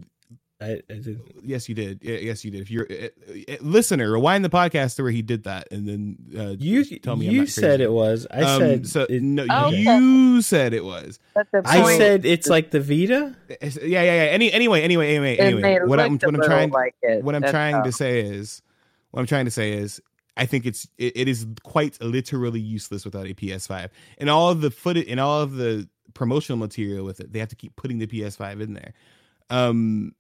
[0.60, 1.22] I, I did.
[1.44, 2.00] yes, you did.
[2.02, 2.62] Yes, you did.
[2.62, 3.08] If you're uh,
[3.48, 7.16] uh, listener, rewind the podcast to where he did that, and then uh, You tell
[7.16, 8.26] me I'm you not said it was.
[8.32, 9.02] I Um, said so.
[9.04, 9.78] it- no, Okay.
[9.84, 11.20] you said it was.
[11.64, 13.36] I said it's like the Vita.
[13.50, 14.32] It's- Yeah, yeah, yeah.
[14.32, 15.80] Any, anyway, anyway, anyway, it anyway.
[15.86, 17.24] What I'm, what I'm trying, like it.
[17.24, 17.84] what I'm that's trying all.
[17.84, 18.64] to say is,
[19.12, 20.02] what I'm trying to say is,
[20.36, 24.62] I think it's it, it is quite literally useless without a PS5 and all of
[24.62, 27.32] the footage and all of the promotional material with it.
[27.32, 28.94] They have to keep putting the PS5 in there,
[29.52, 30.14] um,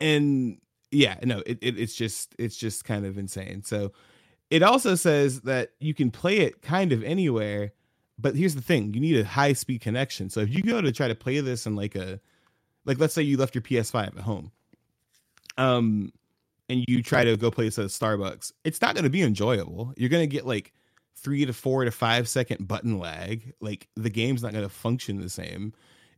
[0.00, 0.58] and
[0.90, 3.62] yeah, no, it, it it's just it's just kind of insane.
[3.62, 3.92] So
[4.50, 7.72] it also says that you can play it kind of anywhere,
[8.18, 10.30] but here's the thing: you need a high speed connection.
[10.30, 12.20] So if you go to try to play this in like a
[12.84, 14.50] like let's say you left your PS5 at home,
[15.58, 16.12] um,
[16.68, 19.92] and you try to go play this at Starbucks, it's not going to be enjoyable.
[19.96, 20.72] You're going to get like
[21.14, 23.52] three to four to five second button lag.
[23.60, 25.72] Like the game's not going to function the same.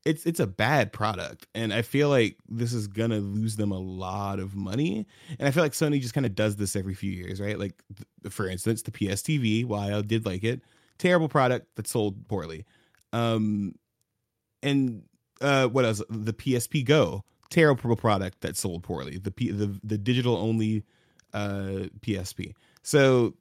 [0.05, 3.79] It's it's a bad product, and I feel like this is gonna lose them a
[3.79, 5.07] lot of money.
[5.39, 7.59] And I feel like Sony just kind of does this every few years, right?
[7.59, 10.63] Like th- for instance, the PS TV, while I did like it,
[10.99, 12.65] terrible product that sold poorly.
[13.13, 13.75] Um,
[14.63, 15.03] and
[15.41, 16.03] uh, what else?
[16.11, 19.19] The PSP Go, terrible product that sold poorly.
[19.19, 20.85] The P- the the digital only
[21.33, 22.55] uh PSP.
[22.83, 23.35] So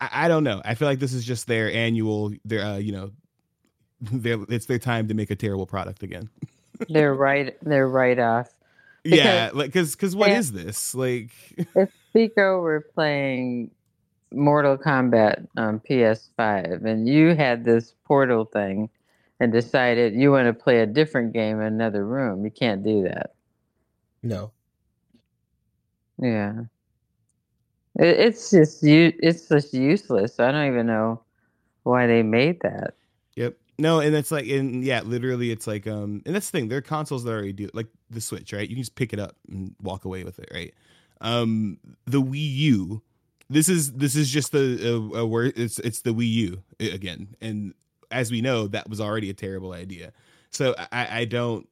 [0.00, 0.62] I, I don't know.
[0.64, 2.32] I feel like this is just their annual.
[2.44, 3.12] Their uh, you know,
[4.12, 6.28] it's their time to make a terrible product again.
[6.88, 7.56] They're right.
[7.62, 8.50] They're right off.
[9.04, 10.38] yeah, like because because what Yeah.
[10.38, 11.30] is this like?
[11.74, 13.70] If Pico were playing
[14.32, 18.88] Mortal Kombat on PS5 and you had this portal thing
[19.40, 23.02] and decided you want to play a different game in another room, you can't do
[23.04, 23.34] that.
[24.22, 24.50] No.
[26.18, 26.60] Yeah.
[27.98, 29.12] It, it's just you.
[29.20, 30.40] It's just useless.
[30.40, 31.20] I don't even know
[31.84, 32.94] why they made that.
[33.78, 36.68] No, and it's like, and yeah, literally, it's like, um, and that's the thing.
[36.68, 38.68] There are consoles that already do like the Switch, right?
[38.68, 40.72] You can just pick it up and walk away with it, right?
[41.20, 43.02] Um, the Wii U
[43.48, 45.52] this is this is just the a, a word.
[45.56, 47.74] It's it's the Wii U again, and
[48.10, 50.12] as we know, that was already a terrible idea.
[50.50, 51.68] So I, I don't.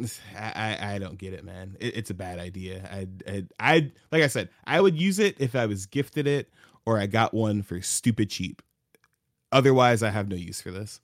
[0.36, 1.76] I, I don't get it, man.
[1.80, 2.88] It, it's a bad idea.
[2.92, 6.52] I, I, like I said, I would use it if I was gifted it
[6.86, 8.62] or I got one for stupid cheap.
[9.50, 11.00] Otherwise, I have no use for this.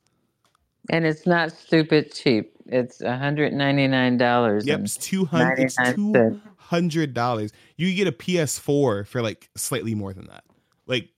[0.91, 2.53] And it's not stupid cheap.
[2.67, 4.67] It's $199.
[4.67, 7.53] Yep, it's 200 it's $200.
[7.77, 10.45] You get a PS4 for like slightly more than that.
[10.87, 11.11] Like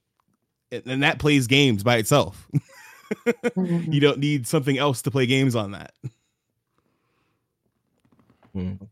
[0.71, 2.47] and that plays games by itself.
[3.55, 5.93] you don't need something else to play games on that.
[8.55, 8.87] Mm.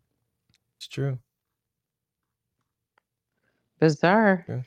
[0.78, 1.18] It's true.
[3.80, 4.46] Bizarre.
[4.48, 4.62] Yeah.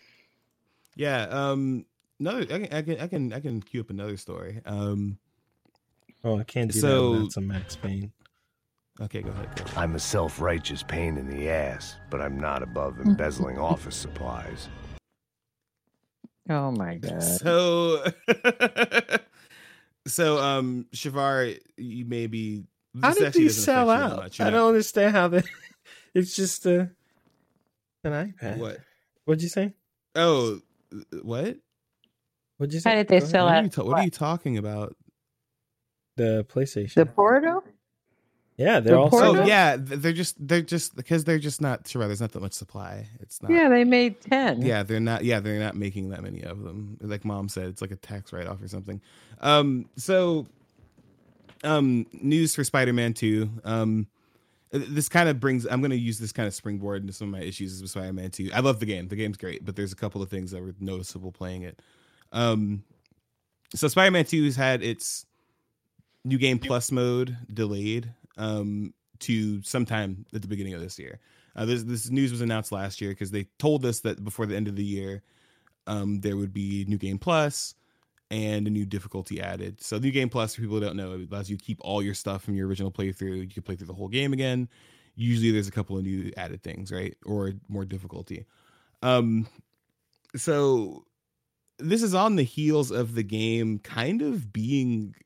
[0.96, 1.22] Yeah.
[1.30, 1.86] Um.
[2.20, 4.61] No, I can, I can, I can, I can queue up another story.
[4.66, 5.18] Um.
[6.28, 7.20] Oh, I can't do So- that.
[7.22, 8.12] That's a Max Payne.
[9.00, 9.54] Okay, go ahead.
[9.56, 9.76] Go ahead.
[9.78, 14.68] I'm a self righteous pain in the ass, but I'm not above embezzling office supplies.
[16.50, 17.22] Oh my god.
[17.22, 18.04] So,
[20.06, 22.64] so um, Chevar, you maybe
[23.00, 24.22] How did actually these sell affect you that out?
[24.24, 24.40] much.
[24.40, 25.42] I not- don't understand how they.
[26.14, 26.90] It's just a
[28.02, 28.56] an iPad.
[28.56, 28.78] What?
[29.26, 29.74] What'd you say?
[30.14, 30.58] Oh,
[31.22, 31.58] what?
[32.56, 32.90] What'd you say?
[32.90, 33.30] How did they Go ahead.
[33.30, 33.64] sell What are, out?
[33.64, 34.96] you ta- what are you talking about?
[36.18, 36.94] The PlayStation.
[36.94, 37.64] The Portal?
[38.58, 39.36] yeah, they're the all Portal?
[39.38, 42.04] Oh yeah, they're just they're just because they're just not sure.
[42.06, 43.06] There's not that much supply.
[43.20, 43.52] It's not.
[43.52, 44.62] Yeah, they made 10.
[44.62, 47.80] yeah they're not yeah they're not making that many of them like mom said it's
[47.80, 49.00] like a tax write-off or something
[49.40, 50.46] um so
[51.64, 54.06] um news for spider-man 2 um
[54.70, 57.40] this kind of brings i'm going to use this kind of springboard into some of
[57.40, 59.96] my issues with spider-man 2 i love the game the game's great but there's a
[59.96, 61.80] couple of things that were noticeable playing it
[62.32, 62.82] um
[63.74, 65.26] so spider-man 2 has had its
[66.28, 71.18] new game plus mode delayed um to sometime at the beginning of this year
[71.58, 74.54] uh, this this news was announced last year because they told us that before the
[74.54, 75.24] end of the year,
[75.88, 77.74] um, there would be new game plus
[78.30, 79.80] and a new difficulty added.
[79.82, 82.00] So new game plus, for people who don't know, it allows you to keep all
[82.00, 83.40] your stuff from your original playthrough.
[83.40, 84.68] You can play through the whole game again.
[85.16, 88.46] Usually, there's a couple of new added things, right, or more difficulty.
[89.02, 89.48] Um,
[90.36, 91.06] so
[91.80, 95.16] this is on the heels of the game kind of being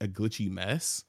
[0.00, 1.04] a glitchy mess.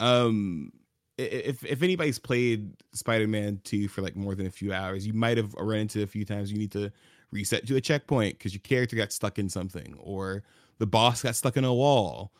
[0.00, 0.72] Um,
[1.18, 5.36] if if anybody's played Spider-Man 2 for like more than a few hours, you might
[5.36, 6.90] have run into a few times you need to
[7.30, 10.42] reset to a checkpoint because your character got stuck in something or
[10.78, 12.32] the boss got stuck in a wall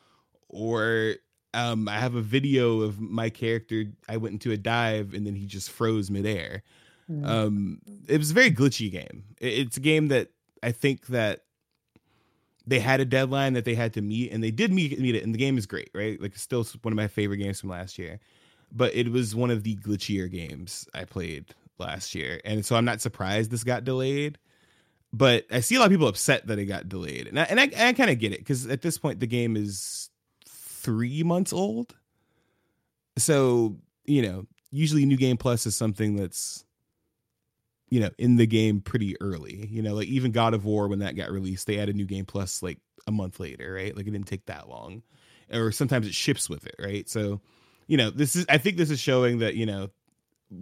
[0.49, 1.15] or
[1.55, 5.35] um I have a video of my character I went into a dive and then
[5.35, 6.63] he just froze midair.
[7.11, 7.27] Mm.
[7.27, 9.25] Um it was a very glitchy game.
[9.41, 10.29] It's a game that
[10.63, 11.45] I think that
[12.67, 15.25] they had a deadline that they had to meet and they did meet meet it
[15.25, 16.21] and the game is great, right?
[16.21, 18.21] Like it's still one of my favorite games from last year
[18.75, 22.41] but it was one of the glitchier games I played last year.
[22.45, 24.39] And so I'm not surprised this got delayed.
[25.13, 27.27] But I see a lot of people upset that it got delayed.
[27.27, 29.57] And I, and I, I kind of get it because at this point, the game
[29.57, 30.09] is
[30.49, 31.95] three months old.
[33.19, 36.65] So, you know, usually New Game Plus is something that's,
[37.93, 39.69] you know, in the game pretty early.
[39.71, 42.25] You know, like even God of War, when that got released, they added New Game
[42.25, 43.95] Plus like a month later, right?
[43.95, 45.03] Like it didn't take that long.
[45.53, 47.07] Or sometimes it ships with it, right?
[47.07, 47.43] So,
[47.89, 49.91] you know, this is I think this is showing that, you know,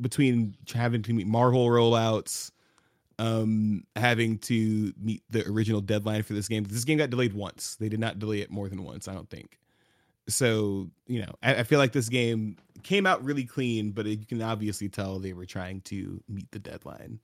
[0.01, 2.51] between having to meet Marvel rollouts,
[3.21, 6.65] um, having to meet the original deadline for this game.
[6.65, 7.77] This game got delayed once.
[7.77, 9.61] They did not delay it more than once, I don't think.
[10.31, 14.25] So, you know, I, I feel like this game came out really clean, but you
[14.27, 17.21] can obviously tell they were trying to meet the deadline.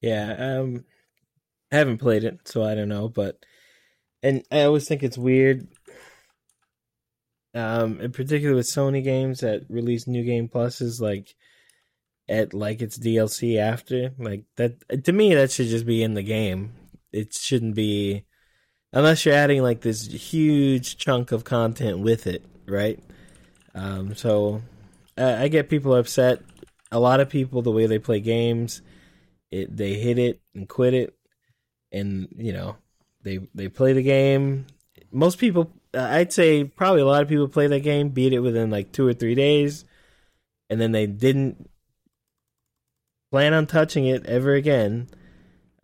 [0.00, 0.84] Yeah, um,
[1.72, 3.08] I haven't played it, so I don't know.
[3.08, 3.44] But
[4.22, 5.66] and I always think it's weird,
[7.54, 11.34] um, in particular with Sony games that release new game pluses, like
[12.28, 15.04] at like its DLC after, like that.
[15.04, 16.72] To me, that should just be in the game.
[17.12, 18.24] It shouldn't be
[18.92, 22.98] unless you're adding like this huge chunk of content with it, right?
[23.74, 24.62] Um, so
[25.16, 26.42] I, I get people upset.
[26.92, 28.82] A lot of people, the way they play games,
[29.50, 31.16] it they hit it and quit it,
[31.92, 32.76] and you know
[33.22, 34.66] they they play the game.
[35.12, 38.40] Most people, uh, I'd say, probably a lot of people play that game, beat it
[38.40, 39.84] within like two or three days,
[40.70, 41.68] and then they didn't
[43.30, 45.08] plan on touching it ever again.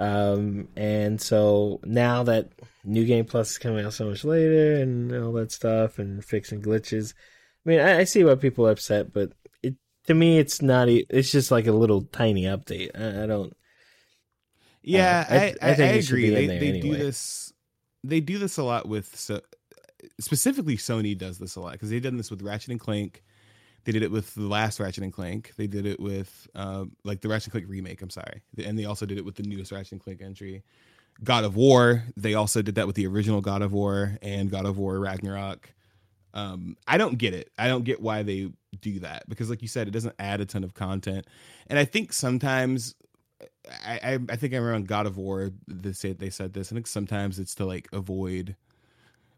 [0.03, 2.51] Um, and so now that
[2.85, 6.61] New Game Plus is coming out so much later and all that stuff and fixing
[6.61, 7.15] glitches,
[7.65, 9.33] I mean, I, I see why people are upset, but
[9.63, 9.77] it
[10.07, 10.89] to me, it's not.
[10.89, 12.91] It's just like a little tiny update.
[13.01, 13.53] I, I don't.
[14.83, 16.31] Yeah, Uh, I- I, I I, I, think agree.
[16.31, 17.53] They, they do this.
[18.03, 19.41] They do this a lot with so
[20.19, 23.23] specifically Sony does this a lot because they've done this with Ratchet and Clank.
[23.85, 25.53] They did it with the last Ratchet and Clank.
[25.57, 28.03] They did it with uh, like the Ratchet and Clank remake.
[28.03, 30.63] I'm sorry, and they also did it with the newest Ratchet and Clank entry,
[31.25, 32.05] God of War.
[32.17, 35.73] They also did that with the original God of War and God of War Ragnarok.
[36.35, 37.51] Um, I don't get it.
[37.59, 40.47] I don't get why they do that because, like you said, it doesn't add a
[40.47, 41.27] ton of content.
[41.67, 42.95] And I think sometimes,
[43.85, 46.73] I I, I think I remember on God of War they said they said this.
[46.73, 48.57] I think sometimes it's to like avoid,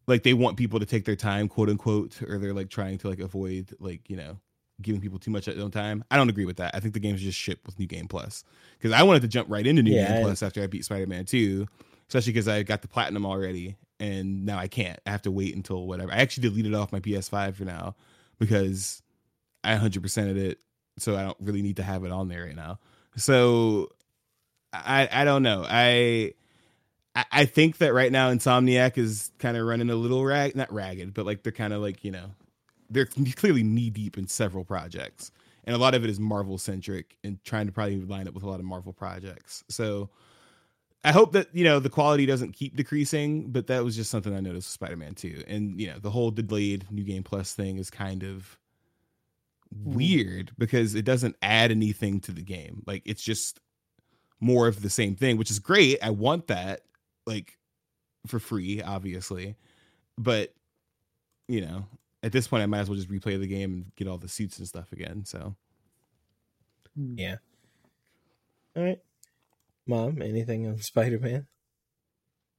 [0.06, 3.08] like they want people to take their time, quote unquote, or they're like trying to
[3.08, 4.38] like avoid like you know
[4.82, 6.04] giving people too much at their own time.
[6.10, 6.74] I don't agree with that.
[6.74, 8.42] I think the game's just ship with New Game Plus
[8.78, 10.84] because I wanted to jump right into New Yeah, Game I- Plus after I beat
[10.84, 11.66] Spider Man Two,
[12.08, 14.98] especially because I got the platinum already, and now I can't.
[15.06, 16.12] I have to wait until whatever.
[16.12, 17.94] I actually deleted off my PS5 for now
[18.38, 19.00] because
[19.62, 20.58] I 100%ed it,
[20.98, 22.80] so I don't really need to have it on there right now.
[23.16, 23.90] So
[24.72, 25.64] I I don't know.
[25.68, 26.34] I
[27.14, 30.72] I- I think that right now Insomniac is kind of running a little rag, not
[30.72, 32.30] ragged, but like they're kind of like you know,
[32.90, 35.30] they're clearly knee deep in several projects,
[35.64, 38.42] and a lot of it is Marvel centric and trying to probably line up with
[38.42, 39.64] a lot of Marvel projects.
[39.68, 40.10] So
[41.04, 44.34] I hope that you know the quality doesn't keep decreasing, but that was just something
[44.34, 47.52] I noticed with Spider Man Two, and you know the whole delayed New Game Plus
[47.52, 48.58] thing is kind of
[49.72, 49.94] hmm.
[49.94, 52.82] weird because it doesn't add anything to the game.
[52.86, 53.60] Like it's just
[54.40, 55.98] more of the same thing, which is great.
[56.02, 56.80] I want that
[57.26, 57.58] like
[58.26, 59.56] for free, obviously.
[60.18, 60.52] But
[61.48, 61.86] you know,
[62.22, 64.28] at this point I might as well just replay the game and get all the
[64.28, 65.24] suits and stuff again.
[65.24, 65.54] So
[66.96, 67.36] Yeah.
[68.76, 69.00] All right.
[69.86, 71.46] Mom, anything on Spider Man?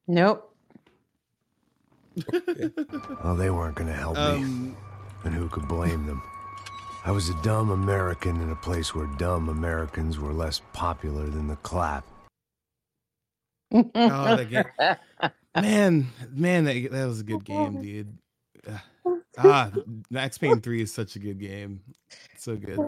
[0.07, 0.51] Nope.
[3.23, 4.21] Well, they weren't going to help me.
[4.23, 4.77] um
[5.23, 6.21] And who could blame them?
[7.03, 11.47] I was a dumb American in a place where dumb Americans were less popular than
[11.47, 12.05] the clap.
[13.73, 14.63] Oh, that game.
[15.55, 18.17] man, man, that, that was a good game, dude.
[18.67, 19.19] Ugh.
[19.37, 19.71] Ah,
[20.09, 21.81] Max Payne 3 is such a good game.
[22.37, 22.79] So good.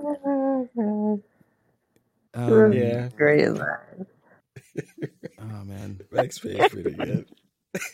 [2.33, 3.09] Um, Yeah.
[3.15, 4.05] Great line.
[5.39, 5.99] Oh man.
[6.11, 7.25] Max Payne's pretty good.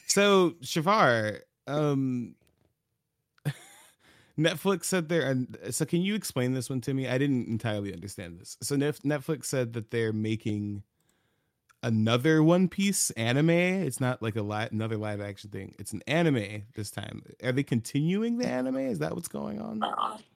[0.07, 2.35] So Chevar, um,
[4.39, 5.29] Netflix said they're.
[5.29, 7.07] and So can you explain this one to me?
[7.07, 8.57] I didn't entirely understand this.
[8.61, 10.83] So Netflix said that they're making
[11.83, 13.49] another One Piece anime.
[13.49, 15.75] It's not like a li- another live action thing.
[15.77, 17.21] It's an anime this time.
[17.43, 18.77] Are they continuing the anime?
[18.77, 19.83] Is that what's going on?
[19.83, 20.17] Uh-uh.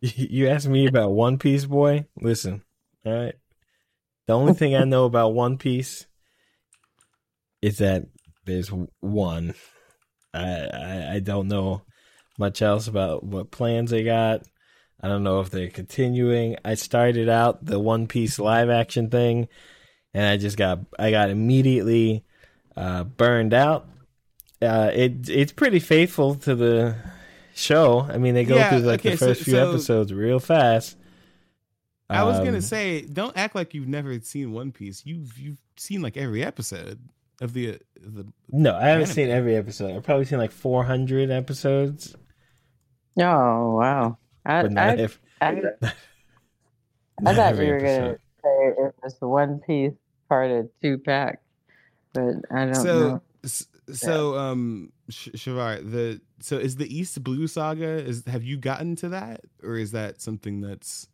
[0.00, 2.06] You asked me about One Piece, boy.
[2.20, 2.62] Listen,
[3.06, 3.34] all right.
[4.26, 6.06] The only thing I know about One Piece
[7.60, 8.06] is that
[8.44, 9.54] there's one.
[10.34, 11.82] I, I I don't know
[12.36, 14.42] much else about what plans they got.
[15.02, 16.56] I don't know if they're continuing.
[16.64, 19.48] I started out the One Piece live action thing,
[20.14, 22.24] and I just got I got immediately
[22.76, 23.88] uh, burned out.
[24.60, 26.96] Uh, it it's pretty faithful to the
[27.54, 28.00] show.
[28.08, 30.38] I mean, they go Yeah, through like okay, the so- first few so- episode real
[30.38, 30.96] fast.
[32.10, 35.02] I was Um, gonna say, don't act like you've never seen One Piece.
[35.06, 36.98] You've you've seen like every episode
[37.40, 38.26] of the the.
[38.50, 39.14] No, I haven't anime.
[39.14, 39.96] seen every episode.
[39.96, 42.14] I've probably seen like 400 episodes,
[43.18, 44.18] Oh wow!
[44.44, 45.94] I but not I, ev- I, not
[47.26, 49.92] I thought every you were gonna say it was the One Piece
[50.28, 51.40] part of two pack,
[52.12, 53.22] but I don't So know.
[53.44, 58.56] s- so um Sh- Chevar the so is the East Blue Saga is have you
[58.56, 61.08] gotten to that or is that something that's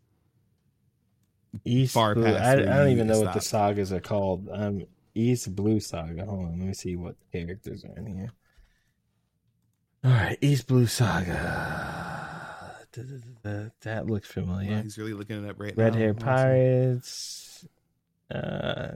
[1.65, 2.25] East far Blue.
[2.25, 4.49] past I, I don't even know what the sagas are called.
[4.53, 6.25] Um, East Blue Saga.
[6.25, 8.33] Hold on, let me see what characters are in here.
[10.05, 12.08] All right, East Blue Saga.
[13.83, 14.83] That looks Well, familiar.
[14.83, 15.99] he's really looking it up right Red now.
[15.99, 17.65] Hair Pirates.
[18.31, 18.93] Uh,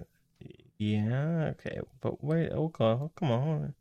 [0.78, 3.42] yeah, okay, but wait, oh, come come on.
[3.42, 3.74] hold on.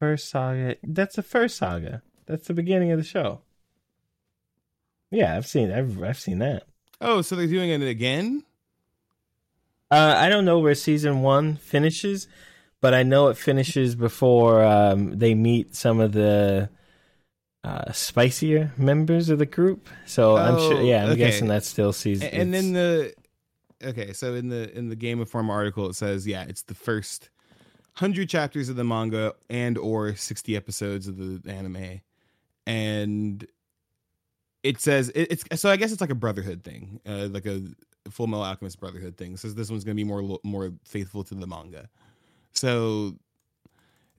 [0.00, 0.76] First saga.
[0.82, 2.02] That's the first saga.
[2.26, 3.40] That's the beginning of the show.
[5.10, 5.72] Yeah, I've seen.
[5.72, 6.64] I've I've seen that.
[7.00, 8.44] Oh, so they're doing it again?
[9.90, 12.28] Uh, I don't know where season one finishes,
[12.80, 16.68] but I know it finishes before um, they meet some of the
[17.64, 19.88] uh, spicier members of the group.
[20.06, 20.78] So I'm sure.
[20.78, 21.18] Oh, Yeah, I'm okay.
[21.18, 22.28] guessing that's still season.
[22.28, 23.14] A- and then the
[23.82, 27.30] okay, so in the in the Game Informer article it says yeah, it's the first
[27.94, 32.00] hundred chapters of the manga and or sixty episodes of the anime,
[32.66, 33.46] and
[34.62, 37.62] it says it, it's so I guess it's like a brotherhood thing, uh, like a
[38.08, 39.36] Fullmetal Alchemist brotherhood thing.
[39.36, 41.88] Says this one's gonna be more more faithful to the manga.
[42.52, 43.14] So,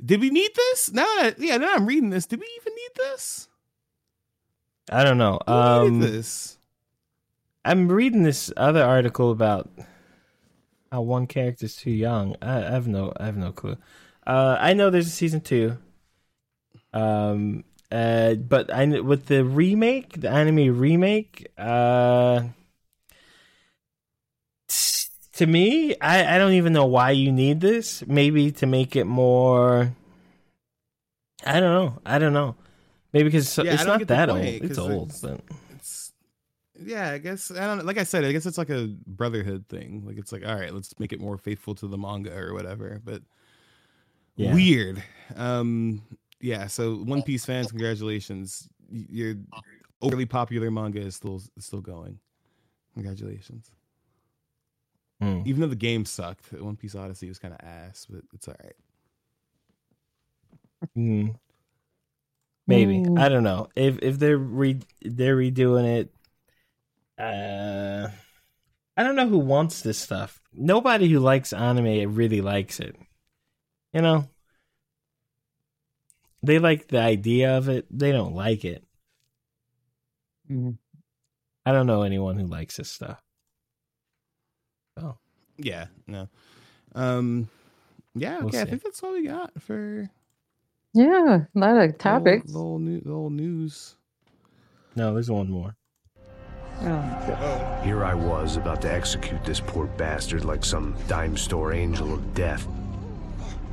[0.04, 0.92] did we need this?
[0.92, 2.26] Now that yeah, now I'm reading this.
[2.26, 3.48] Did we even need this?
[4.92, 5.40] I don't know.
[5.48, 6.58] We Um, this.
[7.66, 9.70] I'm reading this other article about
[10.92, 12.36] how one character's too young.
[12.42, 13.78] I, I have no, I have no clue.
[14.26, 15.78] Uh, I know there's a season two.
[16.94, 22.44] Um, Uh, but I with the remake, the anime remake, uh,
[25.40, 28.06] to me, I, I don't even know why you need this.
[28.06, 29.94] Maybe to make it more.
[31.46, 32.02] I don't know.
[32.06, 32.56] I don't know.
[33.14, 34.42] Maybe because Yeah, it's not that old.
[34.46, 35.42] It's old, it's- but
[35.76, 36.12] It's
[36.78, 37.86] yeah, I guess I don't.
[37.86, 40.04] Like I said, I guess it's like a brotherhood thing.
[40.06, 43.02] Like it's like, all right, let's make it more faithful to the manga or whatever.
[43.04, 43.22] But
[44.36, 44.54] Yeah.
[44.54, 45.02] weird.
[45.38, 46.02] Um,
[46.42, 46.68] yeah.
[46.68, 48.68] So One Piece fans, congratulations.
[48.92, 49.36] Your
[50.02, 52.20] overly popular manga is still is still going.
[52.94, 53.72] Congratulations.
[55.22, 55.42] Hmm.
[55.46, 58.56] Even though the game sucked, One Piece Odyssey was kind of ass, but it's all
[58.64, 58.76] right.
[60.98, 61.36] Mm.
[62.68, 63.20] Maybe Mm.
[63.20, 66.14] I don't know if if they're re they're redoing it.
[67.18, 68.10] Uh,
[68.96, 70.40] I don't know who wants this stuff.
[70.54, 72.96] Nobody who likes anime really likes it.
[73.94, 74.30] You know,
[76.44, 77.88] they like the idea of it.
[77.90, 78.86] They don't like it.
[80.50, 80.78] Mhm.
[81.66, 83.22] I don't know anyone who likes this stuff.
[85.60, 85.88] Yeah.
[86.08, 86.28] No.
[86.96, 87.50] Um.
[88.16, 88.40] Yeah.
[88.40, 88.62] We'll Okay.
[88.62, 90.10] I think that's all we got for
[90.94, 92.52] Yeah, a lot of the topics.
[92.52, 93.96] whole, the whole, new, the whole news.
[94.96, 95.76] no, there's one more.
[96.82, 102.14] Oh, Here I was about to execute this poor bastard like some dime store angel
[102.14, 102.66] of death.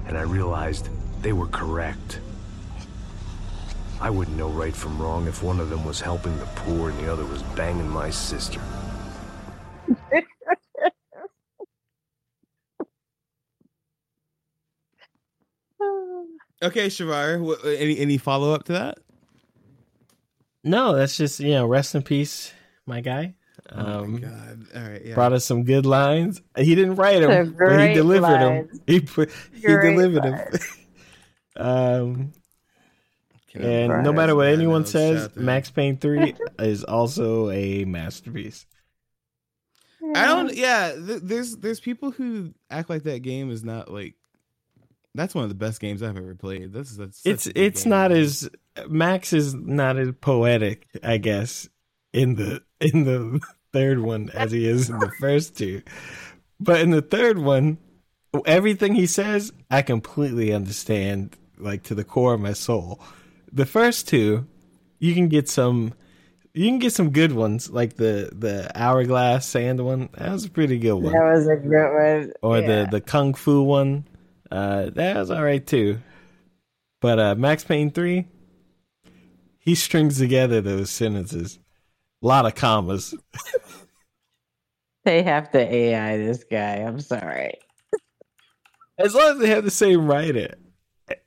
[0.08, 0.88] And I realized
[1.22, 2.18] they were correct.
[4.00, 6.98] I wouldn't know right from wrong if one of them was helping the poor and
[6.98, 8.60] the other was banging my sister.
[16.62, 17.40] Okay, Chevar.
[17.40, 18.98] wha- Any any follow up to that?
[20.64, 22.52] No, that's just you know, rest in peace,
[22.86, 23.34] my guy.
[23.70, 24.66] oh my Um, god!
[24.74, 25.14] All right, yeah.
[25.14, 26.40] brought us some good lines.
[26.56, 28.68] He didn't write They're them, but he great delivered them.
[28.86, 30.50] He put, he delivered lines.
[30.50, 30.60] them.
[31.66, 32.32] um,
[33.52, 35.28] Can I- and no matter what anyone no, says.
[35.36, 38.66] Max Payne Three is also a masterpiece.
[40.14, 40.54] I don't.
[40.54, 44.14] Yeah, th- there's there's people who act like that game is not like.
[45.16, 46.72] That's one of the best games I've ever played.
[46.72, 47.90] This is that's It's it's game.
[47.90, 48.48] not as
[48.88, 51.68] Max is not as poetic, I guess,
[52.12, 53.40] in the in the
[53.72, 55.82] third one as he is in the first two.
[56.60, 57.78] But in the third one,
[58.46, 63.00] everything he says, I completely understand, like to the core of my soul.
[63.52, 64.46] The first two,
[64.98, 65.92] you can get some,
[66.54, 70.08] you can get some good ones, like the the hourglass sand one.
[70.16, 71.12] That was a pretty good one.
[71.12, 72.32] That was a good one.
[72.42, 72.66] or Yeah.
[72.84, 74.06] the the kung fu one.
[74.50, 75.98] Uh, that was all right too.
[77.00, 78.26] But uh, Max Payne three,
[79.58, 81.58] he strings together those sentences.
[82.22, 83.14] A lot of commas.
[85.04, 86.78] They have to AI this guy.
[86.78, 87.54] I'm sorry.
[88.98, 90.56] As long as they have the same writer.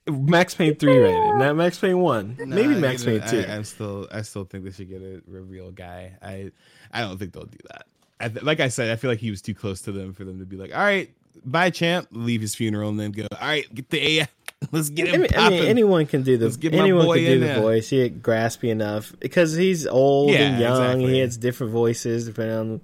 [0.06, 2.36] Max Payne three rated, not Max Payne one.
[2.38, 3.50] Nah, Maybe I Max get Payne two.
[3.50, 6.18] I, I'm still I still think they should get a, a real guy.
[6.22, 6.52] I
[6.91, 7.86] I don't think they'll do that.
[8.20, 10.26] I th- like I said, I feel like he was too close to them for
[10.26, 11.10] them to be like, all right,
[11.45, 14.28] bye, champ, leave his funeral, and then go, all right, get the AI,
[14.72, 17.06] let's get I him mean, I mean, anyone can do the Let's get my anyone
[17.06, 17.61] boy can do in the there.
[17.61, 17.90] voice.
[17.90, 20.72] He had graspy enough because he's old Yeah, and young.
[20.82, 21.14] exactly.
[21.14, 22.82] He has different voices depending on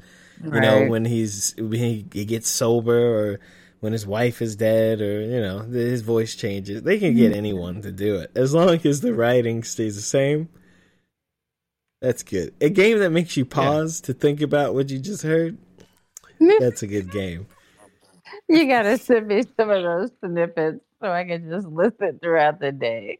[0.53, 2.97] you know when he's when he, he gets sober
[3.33, 3.39] or
[3.79, 6.81] when his wife is dead or you know his voice changes.
[6.83, 10.49] They can get anyone to do it as long as the writing stays the same.
[12.01, 12.53] That's good.
[12.61, 15.57] A game that makes you pause to think about what you just heard.
[16.59, 17.47] That's a good game.
[18.47, 22.71] You gotta send me some of those snippets so I can just listen throughout the
[22.71, 23.19] day.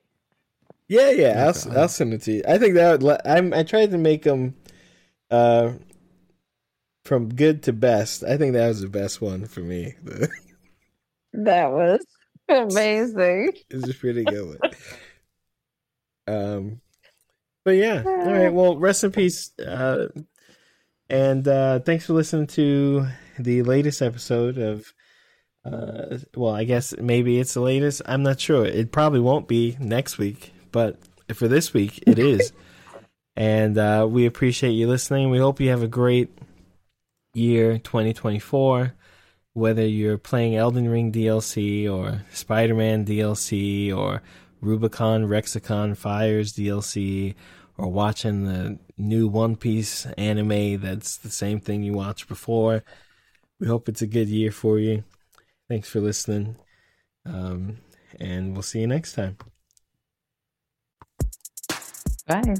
[0.88, 2.43] Yeah, yeah, I'll, I'll send it to you.
[2.47, 3.22] I think that would.
[3.26, 3.53] I'm.
[3.53, 4.56] I tried to make them,
[5.31, 5.73] uh,
[7.03, 8.23] from good to best.
[8.23, 9.95] I think that was the best one for me.
[11.38, 11.99] That was
[12.47, 13.52] amazing.
[13.69, 14.72] it's a pretty good one.
[16.27, 16.81] Um,
[17.65, 18.47] but yeah, all right.
[18.53, 19.52] Well, rest in peace.
[19.60, 20.07] Uh,
[21.10, 23.07] and uh, thanks for listening to
[23.38, 24.93] the latest episode of.
[25.66, 28.02] Uh, well, I guess maybe it's the latest.
[28.06, 28.66] I'm not sure.
[28.66, 30.98] It probably won't be next week, but
[31.34, 32.54] for this week, it is.
[33.36, 35.32] and uh, we appreciate you listening.
[35.32, 36.30] We hope you have a great
[37.34, 38.94] year 2024.
[39.54, 44.22] Whether you're playing Elden Ring DLC or Spider Man DLC or
[44.62, 47.36] Rubicon Rexicon Fires DLC
[47.78, 52.84] or watching the new One Piece anime that's the same thing you watched before.
[53.60, 55.06] We hope it's a good year for you.
[55.70, 56.58] Thanks for listening.
[57.26, 57.78] Um,
[58.20, 59.38] and we'll see you next time.
[62.28, 62.56] Bye.